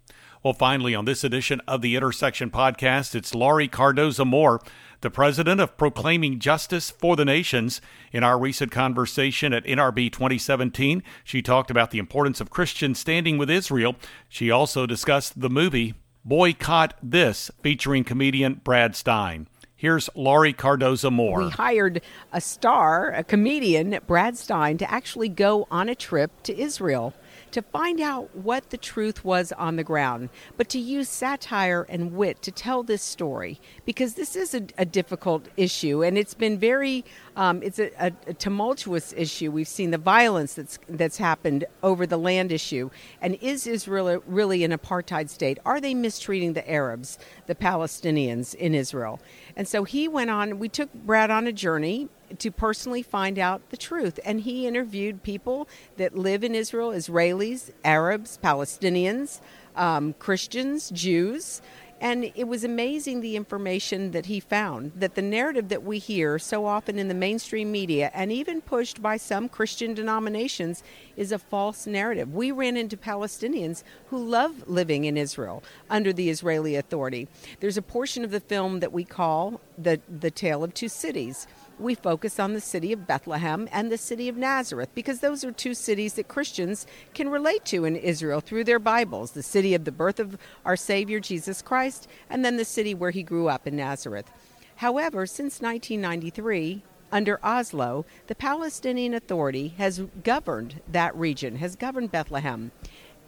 Well, 0.45 0.55
finally, 0.55 0.95
on 0.95 1.05
this 1.05 1.25
edition 1.25 1.61
of 1.67 1.83
the 1.83 1.97
Intersection 1.97 2.51
podcast, 2.51 3.15
it's 3.15 3.35
Laurie 3.35 3.69
Cardoza 3.69 4.25
Moore 4.25 4.61
the 5.01 5.11
president 5.11 5.61
of 5.61 5.77
Proclaiming 5.77 6.41
Justice 6.41 6.91
for 6.91 7.15
the 7.15 7.25
Nations. 7.25 7.81
In 8.13 8.25
our 8.25 8.39
recent 8.39 8.73
conversation 8.73 9.53
at 9.53 9.65
NRB 9.65 10.11
2017, 10.11 11.03
she 11.23 11.41
talked 11.41 11.71
about 11.71 11.91
the 11.91 11.99
importance 11.99 12.41
of 12.41 12.51
Christians 12.51 12.99
standing 12.99 13.39
with 13.39 13.51
Israel. 13.51 13.95
She 14.29 14.51
also 14.51 14.87
discussed 14.87 15.41
the 15.41 15.51
movie 15.51 15.95
Boycott 16.29 16.93
This, 17.03 17.51
featuring 17.62 18.05
comedian 18.05 18.61
Brad 18.62 18.95
Stein. 18.95 19.49
Here's 19.75 20.11
Laurie 20.14 20.53
Cardoza 20.53 21.11
Moore. 21.11 21.45
We 21.45 21.49
hired 21.49 22.03
a 22.35 22.41
star, 22.43 23.11
a 23.12 23.25
comedian, 23.25 23.99
Brad 24.07 24.37
Stein, 24.37 24.77
to 24.77 24.91
actually 24.91 25.31
go 25.31 25.67
on 25.71 25.88
a 25.88 25.95
trip 25.95 26.31
to 26.43 26.55
Israel 26.55 27.14
to 27.53 27.63
find 27.63 28.01
out 28.01 28.35
what 28.35 28.71
the 28.71 28.77
truth 28.77 29.25
was 29.25 29.53
on 29.53 29.77
the 29.77 29.85
ground, 29.85 30.29
but 30.57 30.69
to 30.71 30.79
use 30.79 31.09
satire 31.09 31.87
and 31.89 32.15
wit 32.15 32.43
to 32.43 32.51
tell 32.51 32.83
this 32.83 33.03
story 33.03 33.61
because 33.85 34.15
this 34.15 34.37
is 34.37 34.55
a, 34.55 34.63
a 34.77 34.85
difficult 34.85 35.49
issue 35.57 36.03
and 36.03 36.19
it's 36.19 36.35
been 36.35 36.59
very 36.59 37.05
um, 37.39 37.63
it's 37.63 37.79
a, 37.79 37.91
a, 38.05 38.13
a, 38.27 38.35
tumultuous 38.35 39.15
issue. 39.17 39.53
We've 39.53 39.69
seen 39.69 39.93
the 39.93 39.99
violence 39.99 40.55
that's 40.55 40.77
that's 40.89 41.19
happened 41.19 41.67
over 41.85 42.05
the 42.05 42.17
land 42.17 42.51
issue. 42.51 42.91
And 43.23 43.37
is 43.41 43.65
Israel 43.65 44.25
really 44.27 44.65
an 44.65 44.73
apartheid 44.73 45.31
state? 45.31 45.59
Are 45.65 45.81
they 45.81 45.95
mistreating 45.95 46.55
the 46.55 46.69
Arabs, 46.69 47.17
the 47.47 47.55
Palestinians 47.55 48.57
in 48.57 48.75
Israel? 48.75 49.21
And 49.59 49.66
so 49.66 49.83
he 49.83 50.07
went 50.07 50.31
on. 50.31 50.61
We 50.61 50.68
took 50.68 50.94
Brad 50.94 51.33
on 51.33 51.49
a 51.49 51.53
journey 51.53 52.09
to 52.38 52.51
personally 52.53 53.03
find 53.03 53.38
out 53.38 53.71
the 53.71 53.77
truth. 53.77 54.21
And 54.25 54.40
he 54.40 54.68
interviewed 54.68 55.25
people 55.25 55.68
that 55.97 56.16
live 56.16 56.44
in 56.44 56.55
Israel 56.55 56.90
Israelis, 56.90 57.73
Arabs, 57.85 58.38
Palestinians, 58.42 59.40
um, 59.75 60.14
Christians, 60.14 60.90
Jews. 60.90 61.61
And 62.01 62.31
it 62.37 62.47
was 62.47 62.63
amazing 62.63 63.21
the 63.21 63.35
information 63.35 64.13
that 64.13 64.27
he 64.27 64.39
found 64.39 64.93
that 64.95 65.17
the 65.17 65.23
narrative 65.23 65.69
that 65.69 65.83
we 65.83 65.99
hear 65.99 66.39
so 66.39 66.65
often 66.65 66.99
in 66.99 67.09
the 67.09 67.15
mainstream 67.15 67.73
media 67.73 68.11
and 68.15 68.31
even 68.31 68.61
pushed 68.61 69.03
by 69.03 69.17
some 69.17 69.49
Christian 69.49 69.95
denominations 69.95 70.85
is 71.17 71.33
a 71.33 71.39
false 71.39 71.89
narrative. 71.89 72.33
We 72.33 72.53
ran 72.53 72.77
into 72.77 72.97
Palestinians 72.97 73.83
who 74.11 74.25
love 74.25 74.69
living 74.69 75.07
in 75.07 75.17
Israel 75.17 75.65
under 75.91 76.13
the 76.13 76.31
Israeli 76.31 76.77
authority. 76.77 77.27
There's 77.59 77.77
a 77.77 77.83
portion 77.83 78.25
of 78.25 78.31
the 78.31 78.41
film 78.41 78.79
that 78.79 78.93
we 78.93 79.05
call 79.05 79.61
the, 79.77 80.01
the 80.09 80.31
Tale 80.31 80.63
of 80.63 80.75
Two 80.75 80.89
Cities 80.89 81.49
we 81.81 81.95
focus 81.95 82.38
on 82.38 82.55
the 82.55 82.61
city 82.61 82.93
of 82.93 83.07
Bethlehem 83.07 83.69
and 83.73 83.91
the 83.91 83.99
city 83.99 84.29
of 84.29 84.37
Nazareth 84.37 84.88
because 84.95 85.21
those 85.21 85.45
are 85.45 85.53
two 85.53 85.75
cities 85.75 86.14
that 86.14 86.29
Christians 86.29 86.87
can 87.14 87.29
relate 87.29 87.64
to 87.67 87.85
in 87.85 87.97
Israel 87.97 88.41
through 88.41 88.64
their 88.64 88.79
Bibles 88.79 89.33
the 89.33 89.43
city 89.43 89.75
of 89.75 89.85
the 89.85 89.93
birth 89.93 90.19
of 90.19 90.38
our 90.64 90.77
Savior 90.77 91.21
Jesus 91.21 91.62
Christ, 91.62 92.09
and 92.29 92.45
then 92.45 92.57
the 92.57 92.64
city 92.64 92.95
where 92.95 93.11
he 93.11 93.23
grew 93.23 93.49
up 93.49 93.67
in 93.67 93.77
Nazareth. 93.77 94.31
However, 94.77 95.27
since 95.27 95.61
1993, 95.61 96.83
under 97.11 97.41
Oslo, 97.43 98.05
the 98.27 98.35
Palestinian 98.35 99.14
Authority 99.14 99.69
has 99.79 100.03
governed 100.23 100.81
that 100.91 101.14
region, 101.17 101.57
has 101.57 101.75
governed 101.75 102.12
Bethlehem. 102.12 102.71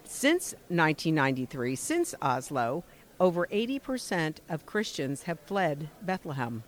Since 0.03 0.53
1993, 0.69 1.75
since 1.75 2.13
Oslo, 2.21 2.83
over 3.19 3.47
80% 3.47 4.37
of 4.49 4.65
Christians 4.65 5.23
have 5.23 5.39
fled 5.39 5.89
Bethlehem. 6.01 6.63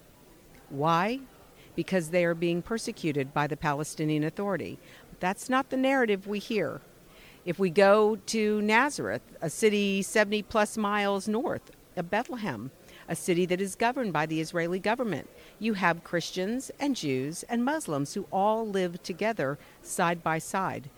Why? 0.69 1.19
Because 1.75 2.09
they 2.09 2.25
are 2.25 2.35
being 2.35 2.61
persecuted 2.61 3.33
by 3.33 3.47
the 3.47 3.57
Palestinian 3.57 4.23
Authority. 4.23 4.77
But 5.09 5.19
that's 5.19 5.49
not 5.49 5.69
the 5.69 5.77
narrative 5.77 6.27
we 6.27 6.39
hear. 6.39 6.81
If 7.45 7.59
we 7.59 7.69
go 7.69 8.17
to 8.27 8.61
Nazareth, 8.61 9.21
a 9.41 9.49
city 9.49 10.01
70 10.01 10.43
plus 10.43 10.77
miles 10.77 11.27
north 11.27 11.71
of 11.97 12.09
Bethlehem, 12.09 12.71
a 13.07 13.15
city 13.15 13.45
that 13.47 13.59
is 13.59 13.75
governed 13.75 14.13
by 14.13 14.25
the 14.25 14.39
Israeli 14.39 14.79
government, 14.79 15.29
you 15.59 15.73
have 15.73 16.03
Christians 16.03 16.71
and 16.79 16.95
Jews 16.95 17.43
and 17.43 17.65
Muslims 17.65 18.13
who 18.13 18.27
all 18.31 18.65
live 18.67 19.03
together 19.03 19.57
side 19.81 20.23
by 20.23 20.39
side. 20.39 20.89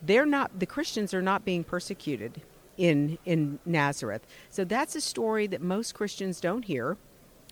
They're 0.00 0.26
not 0.26 0.58
the 0.58 0.66
Christians 0.66 1.12
are 1.12 1.22
not 1.22 1.44
being 1.44 1.64
persecuted 1.64 2.42
in 2.76 3.18
in 3.24 3.58
Nazareth. 3.64 4.26
So 4.50 4.64
that's 4.64 4.96
a 4.96 5.00
story 5.00 5.46
that 5.48 5.60
most 5.60 5.94
Christians 5.94 6.40
don't 6.40 6.64
hear 6.64 6.96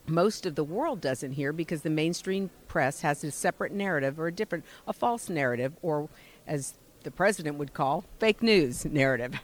most 0.06 0.46
of 0.46 0.54
the 0.54 0.64
world 0.64 1.00
doesn't 1.00 1.32
hear 1.32 1.52
because 1.52 1.82
the 1.82 1.90
mainstream 1.90 2.50
press 2.68 3.00
has 3.02 3.22
a 3.24 3.30
separate 3.30 3.72
narrative 3.72 4.18
or 4.18 4.26
a 4.26 4.32
different, 4.32 4.64
a 4.86 4.92
false 4.92 5.28
narrative, 5.28 5.72
or 5.82 6.08
as 6.46 6.74
the 7.04 7.10
president 7.10 7.56
would 7.58 7.72
call, 7.72 8.04
fake 8.18 8.42
news 8.42 8.84
narrative. 8.84 9.34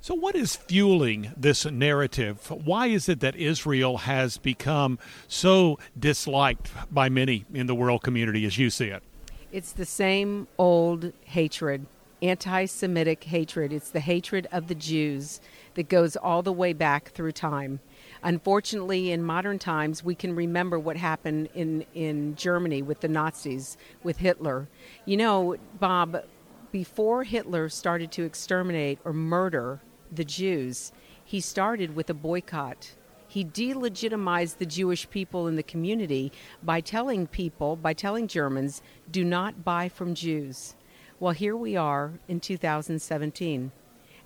So, 0.00 0.14
what 0.14 0.36
is 0.36 0.54
fueling 0.54 1.32
this 1.36 1.66
narrative? 1.66 2.50
Why 2.50 2.86
is 2.86 3.08
it 3.08 3.20
that 3.20 3.34
Israel 3.34 3.98
has 3.98 4.38
become 4.38 4.98
so 5.26 5.78
disliked 5.98 6.70
by 6.92 7.08
many 7.08 7.44
in 7.52 7.66
the 7.66 7.74
world 7.74 8.02
community 8.02 8.44
as 8.44 8.58
you 8.58 8.70
see 8.70 8.86
it? 8.86 9.02
It's 9.50 9.72
the 9.72 9.84
same 9.84 10.46
old 10.56 11.12
hatred, 11.24 11.86
anti 12.22 12.66
Semitic 12.66 13.24
hatred. 13.24 13.72
It's 13.72 13.90
the 13.90 14.00
hatred 14.00 14.46
of 14.52 14.68
the 14.68 14.74
Jews 14.74 15.40
that 15.74 15.88
goes 15.88 16.16
all 16.16 16.42
the 16.42 16.52
way 16.52 16.72
back 16.72 17.10
through 17.10 17.32
time. 17.32 17.80
Unfortunately, 18.22 19.12
in 19.12 19.22
modern 19.22 19.58
times, 19.58 20.02
we 20.02 20.14
can 20.14 20.34
remember 20.34 20.78
what 20.78 20.96
happened 20.96 21.48
in, 21.54 21.84
in 21.94 22.34
Germany 22.34 22.82
with 22.82 23.00
the 23.00 23.08
Nazis, 23.08 23.76
with 24.02 24.18
Hitler. 24.18 24.68
You 25.04 25.16
know, 25.16 25.56
Bob, 25.78 26.24
before 26.72 27.24
Hitler 27.24 27.68
started 27.68 28.10
to 28.12 28.24
exterminate 28.24 28.98
or 29.04 29.12
murder 29.12 29.80
the 30.10 30.24
Jews, 30.24 30.92
he 31.24 31.40
started 31.40 31.94
with 31.94 32.10
a 32.10 32.14
boycott. 32.14 32.92
He 33.28 33.44
delegitimized 33.44 34.56
the 34.56 34.66
Jewish 34.66 35.08
people 35.10 35.46
in 35.46 35.56
the 35.56 35.62
community 35.62 36.32
by 36.62 36.80
telling 36.80 37.26
people, 37.26 37.76
by 37.76 37.92
telling 37.92 38.26
Germans, 38.26 38.82
do 39.10 39.24
not 39.24 39.64
buy 39.64 39.88
from 39.88 40.14
Jews. 40.14 40.74
Well, 41.20 41.32
here 41.32 41.56
we 41.56 41.76
are 41.76 42.12
in 42.26 42.40
2017. 42.40 43.72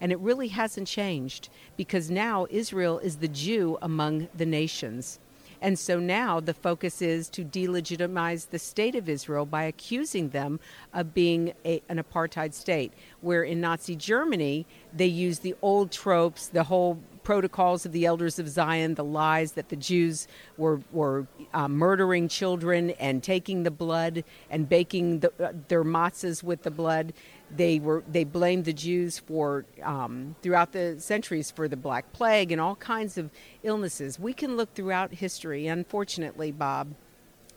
And 0.02 0.10
it 0.10 0.18
really 0.18 0.48
hasn't 0.48 0.88
changed 0.88 1.48
because 1.78 2.10
now 2.10 2.46
Israel 2.50 2.98
is 2.98 3.16
the 3.16 3.28
Jew 3.28 3.78
among 3.80 4.28
the 4.36 4.44
nations. 4.44 5.20
And 5.62 5.78
so 5.78 6.00
now 6.00 6.40
the 6.40 6.54
focus 6.54 7.00
is 7.00 7.28
to 7.30 7.44
delegitimize 7.44 8.50
the 8.50 8.58
state 8.58 8.96
of 8.96 9.08
Israel 9.08 9.46
by 9.46 9.62
accusing 9.62 10.30
them 10.30 10.58
of 10.92 11.14
being 11.14 11.54
a, 11.64 11.80
an 11.88 12.02
apartheid 12.02 12.52
state. 12.52 12.92
Where 13.20 13.44
in 13.44 13.60
Nazi 13.60 13.94
Germany, 13.94 14.66
they 14.92 15.06
used 15.06 15.42
the 15.42 15.54
old 15.62 15.92
tropes, 15.92 16.48
the 16.48 16.64
whole 16.64 16.98
protocols 17.22 17.86
of 17.86 17.92
the 17.92 18.04
elders 18.04 18.40
of 18.40 18.48
Zion, 18.48 18.94
the 18.94 19.04
lies 19.04 19.52
that 19.52 19.68
the 19.68 19.76
Jews 19.76 20.26
were 20.56 20.80
were 20.90 21.28
uh, 21.54 21.68
murdering 21.68 22.26
children 22.26 22.90
and 22.98 23.22
taking 23.22 23.62
the 23.62 23.70
blood 23.70 24.24
and 24.50 24.68
baking 24.68 25.20
the, 25.20 25.32
uh, 25.40 25.52
their 25.68 25.84
matzahs 25.84 26.42
with 26.42 26.64
the 26.64 26.72
blood. 26.72 27.12
They 27.54 27.78
were 27.78 28.02
they 28.10 28.24
blamed 28.24 28.64
the 28.64 28.72
Jews 28.72 29.18
for 29.18 29.66
um, 29.82 30.36
throughout 30.42 30.72
the 30.72 30.96
centuries 30.98 31.50
for 31.50 31.68
the 31.68 31.76
Black 31.76 32.12
Plague 32.12 32.50
and 32.50 32.60
all 32.60 32.76
kinds 32.76 33.18
of 33.18 33.30
illnesses. 33.62 34.18
We 34.18 34.32
can 34.32 34.56
look 34.56 34.74
throughout 34.74 35.12
history. 35.12 35.66
Unfortunately, 35.66 36.50
Bob, 36.50 36.94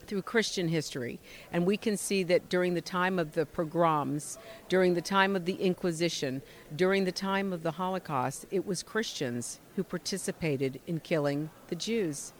through 0.05 0.21
Christian 0.21 0.67
history, 0.67 1.19
and 1.51 1.65
we 1.65 1.77
can 1.77 1.97
see 1.97 2.23
that 2.23 2.49
during 2.49 2.73
the 2.73 2.81
time 2.81 3.17
of 3.17 3.33
the 3.33 3.45
pogroms, 3.45 4.37
during 4.69 4.93
the 4.93 5.01
time 5.01 5.35
of 5.35 5.45
the 5.45 5.55
Inquisition, 5.55 6.41
during 6.75 7.05
the 7.05 7.11
time 7.11 7.53
of 7.53 7.63
the 7.63 7.71
Holocaust, 7.71 8.45
it 8.51 8.65
was 8.65 8.83
Christians 8.83 9.59
who 9.75 9.83
participated 9.83 10.79
in 10.87 10.99
killing 10.99 11.49
the 11.67 11.75
Jews 11.75 12.33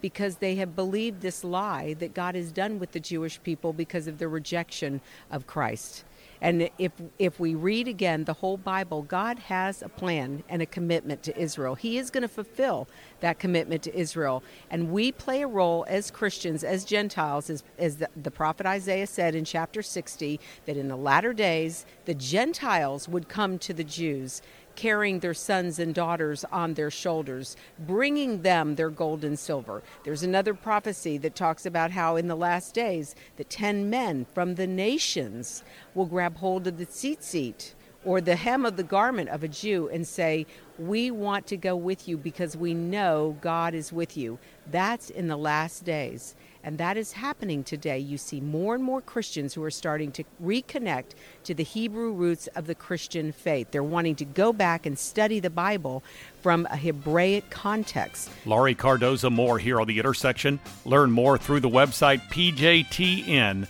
because 0.00 0.36
they 0.36 0.56
have 0.56 0.76
believed 0.76 1.20
this 1.20 1.42
lie 1.42 1.94
that 1.94 2.14
God 2.14 2.36
is 2.36 2.52
done 2.52 2.78
with 2.78 2.92
the 2.92 3.00
Jewish 3.00 3.42
people 3.42 3.72
because 3.72 4.06
of 4.06 4.18
their 4.18 4.28
rejection 4.28 5.00
of 5.30 5.46
Christ. 5.46 6.04
And 6.40 6.70
if 6.78 6.92
if 7.18 7.40
we 7.40 7.54
read 7.54 7.88
again 7.88 8.24
the 8.24 8.34
whole 8.34 8.56
Bible, 8.56 9.02
God 9.02 9.38
has 9.38 9.82
a 9.82 9.88
plan 9.88 10.42
and 10.48 10.62
a 10.62 10.66
commitment 10.66 11.22
to 11.24 11.38
Israel. 11.38 11.74
He 11.74 11.98
is 11.98 12.10
going 12.10 12.22
to 12.22 12.28
fulfill 12.28 12.88
that 13.20 13.38
commitment 13.38 13.82
to 13.84 13.96
Israel, 13.96 14.42
and 14.70 14.90
we 14.90 15.12
play 15.12 15.42
a 15.42 15.46
role 15.46 15.84
as 15.88 16.10
Christians, 16.10 16.62
as 16.64 16.84
Gentiles, 16.84 17.48
as, 17.50 17.64
as 17.78 17.96
the, 17.96 18.08
the 18.16 18.30
prophet 18.30 18.66
Isaiah 18.66 19.06
said 19.06 19.34
in 19.34 19.44
chapter 19.44 19.82
60, 19.82 20.38
that 20.66 20.76
in 20.76 20.88
the 20.88 20.96
latter 20.96 21.32
days 21.32 21.86
the 22.04 22.14
Gentiles 22.14 23.08
would 23.08 23.28
come 23.28 23.58
to 23.60 23.72
the 23.72 23.84
Jews 23.84 24.42
carrying 24.76 25.18
their 25.18 25.34
sons 25.34 25.78
and 25.78 25.94
daughters 25.94 26.44
on 26.52 26.74
their 26.74 26.90
shoulders, 26.90 27.56
bringing 27.78 28.42
them 28.42 28.76
their 28.76 28.90
gold 28.90 29.24
and 29.24 29.38
silver. 29.38 29.82
There's 30.04 30.22
another 30.22 30.54
prophecy 30.54 31.18
that 31.18 31.34
talks 31.34 31.66
about 31.66 31.90
how 31.90 32.16
in 32.16 32.28
the 32.28 32.36
last 32.36 32.74
days 32.74 33.14
the 33.36 33.44
ten 33.44 33.90
men 33.90 34.26
from 34.32 34.54
the 34.54 34.66
nations 34.66 35.64
will 35.94 36.06
grab 36.06 36.36
hold 36.36 36.66
of 36.66 36.78
the 36.78 36.86
tzitzit 36.86 37.74
or 38.06 38.20
the 38.20 38.36
hem 38.36 38.64
of 38.64 38.76
the 38.76 38.84
garment 38.84 39.28
of 39.30 39.42
a 39.42 39.48
Jew 39.48 39.88
and 39.88 40.06
say, 40.06 40.46
We 40.78 41.10
want 41.10 41.46
to 41.48 41.56
go 41.56 41.74
with 41.74 42.06
you 42.06 42.16
because 42.16 42.56
we 42.56 42.72
know 42.72 43.36
God 43.40 43.74
is 43.74 43.92
with 43.92 44.16
you. 44.16 44.38
That's 44.70 45.10
in 45.10 45.26
the 45.26 45.36
last 45.36 45.84
days. 45.84 46.36
And 46.66 46.78
that 46.78 46.96
is 46.96 47.12
happening 47.12 47.62
today. 47.62 48.00
You 48.00 48.18
see 48.18 48.40
more 48.40 48.74
and 48.74 48.82
more 48.82 49.00
Christians 49.00 49.54
who 49.54 49.62
are 49.62 49.70
starting 49.70 50.10
to 50.10 50.24
reconnect 50.42 51.12
to 51.44 51.54
the 51.54 51.62
Hebrew 51.62 52.10
roots 52.10 52.48
of 52.48 52.66
the 52.66 52.74
Christian 52.74 53.30
faith. 53.30 53.68
They're 53.70 53.84
wanting 53.84 54.16
to 54.16 54.24
go 54.24 54.52
back 54.52 54.84
and 54.84 54.98
study 54.98 55.38
the 55.38 55.48
Bible 55.48 56.02
from 56.42 56.66
a 56.68 56.76
Hebraic 56.76 57.50
context. 57.50 58.30
Laurie 58.44 58.74
Cardoza 58.74 59.30
Moore 59.30 59.60
here 59.60 59.80
on 59.80 59.86
The 59.86 59.96
Intersection. 59.96 60.58
Learn 60.84 61.12
more 61.12 61.38
through 61.38 61.60
the 61.60 61.70
website 61.70 62.20
pjtn.org. 62.30 63.66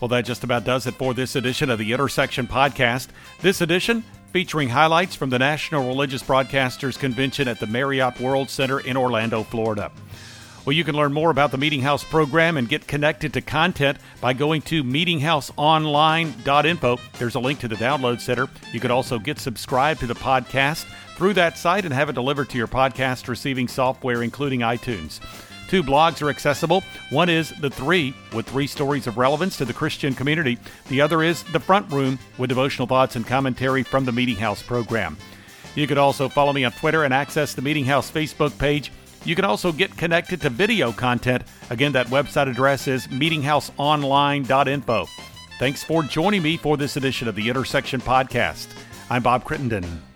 Well, 0.00 0.08
that 0.08 0.26
just 0.26 0.44
about 0.44 0.64
does 0.64 0.86
it 0.86 0.96
for 0.96 1.14
this 1.14 1.34
edition 1.34 1.70
of 1.70 1.78
the 1.78 1.94
Intersection 1.94 2.46
Podcast. 2.46 3.08
This 3.40 3.62
edition 3.62 4.04
featuring 4.34 4.68
highlights 4.68 5.14
from 5.14 5.30
the 5.30 5.38
National 5.38 5.88
Religious 5.88 6.22
Broadcasters 6.22 6.98
Convention 6.98 7.48
at 7.48 7.58
the 7.58 7.66
Marriott 7.66 8.20
World 8.20 8.50
Center 8.50 8.80
in 8.80 8.98
Orlando, 8.98 9.44
Florida. 9.44 9.90
Well, 10.68 10.76
you 10.76 10.84
can 10.84 10.96
learn 10.96 11.14
more 11.14 11.30
about 11.30 11.50
the 11.50 11.56
Meeting 11.56 11.80
House 11.80 12.04
program 12.04 12.58
and 12.58 12.68
get 12.68 12.86
connected 12.86 13.32
to 13.32 13.40
content 13.40 13.96
by 14.20 14.34
going 14.34 14.60
to 14.60 14.84
meetinghouseonline.info. 14.84 16.98
There's 17.18 17.36
a 17.36 17.40
link 17.40 17.60
to 17.60 17.68
the 17.68 17.76
download 17.76 18.20
center. 18.20 18.48
You 18.70 18.78
could 18.78 18.90
also 18.90 19.18
get 19.18 19.38
subscribed 19.38 20.00
to 20.00 20.06
the 20.06 20.14
podcast 20.14 20.84
through 21.16 21.32
that 21.32 21.56
site 21.56 21.86
and 21.86 21.94
have 21.94 22.10
it 22.10 22.16
delivered 22.16 22.50
to 22.50 22.58
your 22.58 22.66
podcast 22.66 23.28
receiving 23.28 23.66
software, 23.66 24.22
including 24.22 24.60
iTunes. 24.60 25.20
Two 25.70 25.82
blogs 25.82 26.20
are 26.20 26.28
accessible. 26.28 26.84
One 27.08 27.30
is 27.30 27.48
The 27.62 27.70
Three, 27.70 28.12
with 28.34 28.46
three 28.46 28.66
stories 28.66 29.06
of 29.06 29.16
relevance 29.16 29.56
to 29.56 29.64
the 29.64 29.72
Christian 29.72 30.14
community. 30.14 30.58
The 30.90 31.00
other 31.00 31.22
is 31.22 31.44
The 31.44 31.60
Front 31.60 31.90
Room, 31.90 32.18
with 32.36 32.50
devotional 32.50 32.86
thoughts 32.86 33.16
and 33.16 33.26
commentary 33.26 33.84
from 33.84 34.04
the 34.04 34.12
Meeting 34.12 34.36
House 34.36 34.62
program. 34.62 35.16
You 35.74 35.86
could 35.86 35.96
also 35.96 36.28
follow 36.28 36.52
me 36.52 36.64
on 36.64 36.72
Twitter 36.72 37.04
and 37.04 37.14
access 37.14 37.54
the 37.54 37.62
Meeting 37.62 37.86
House 37.86 38.10
Facebook 38.10 38.58
page 38.58 38.92
you 39.24 39.34
can 39.34 39.44
also 39.44 39.72
get 39.72 39.96
connected 39.96 40.40
to 40.42 40.50
video 40.50 40.92
content. 40.92 41.42
Again, 41.70 41.92
that 41.92 42.06
website 42.08 42.50
address 42.50 42.88
is 42.88 43.06
meetinghouseonline.info. 43.08 45.06
Thanks 45.58 45.82
for 45.82 46.02
joining 46.02 46.42
me 46.42 46.56
for 46.56 46.76
this 46.76 46.96
edition 46.96 47.28
of 47.28 47.34
the 47.34 47.48
Intersection 47.48 48.00
Podcast. 48.00 48.68
I'm 49.10 49.22
Bob 49.22 49.44
Crittenden. 49.44 50.07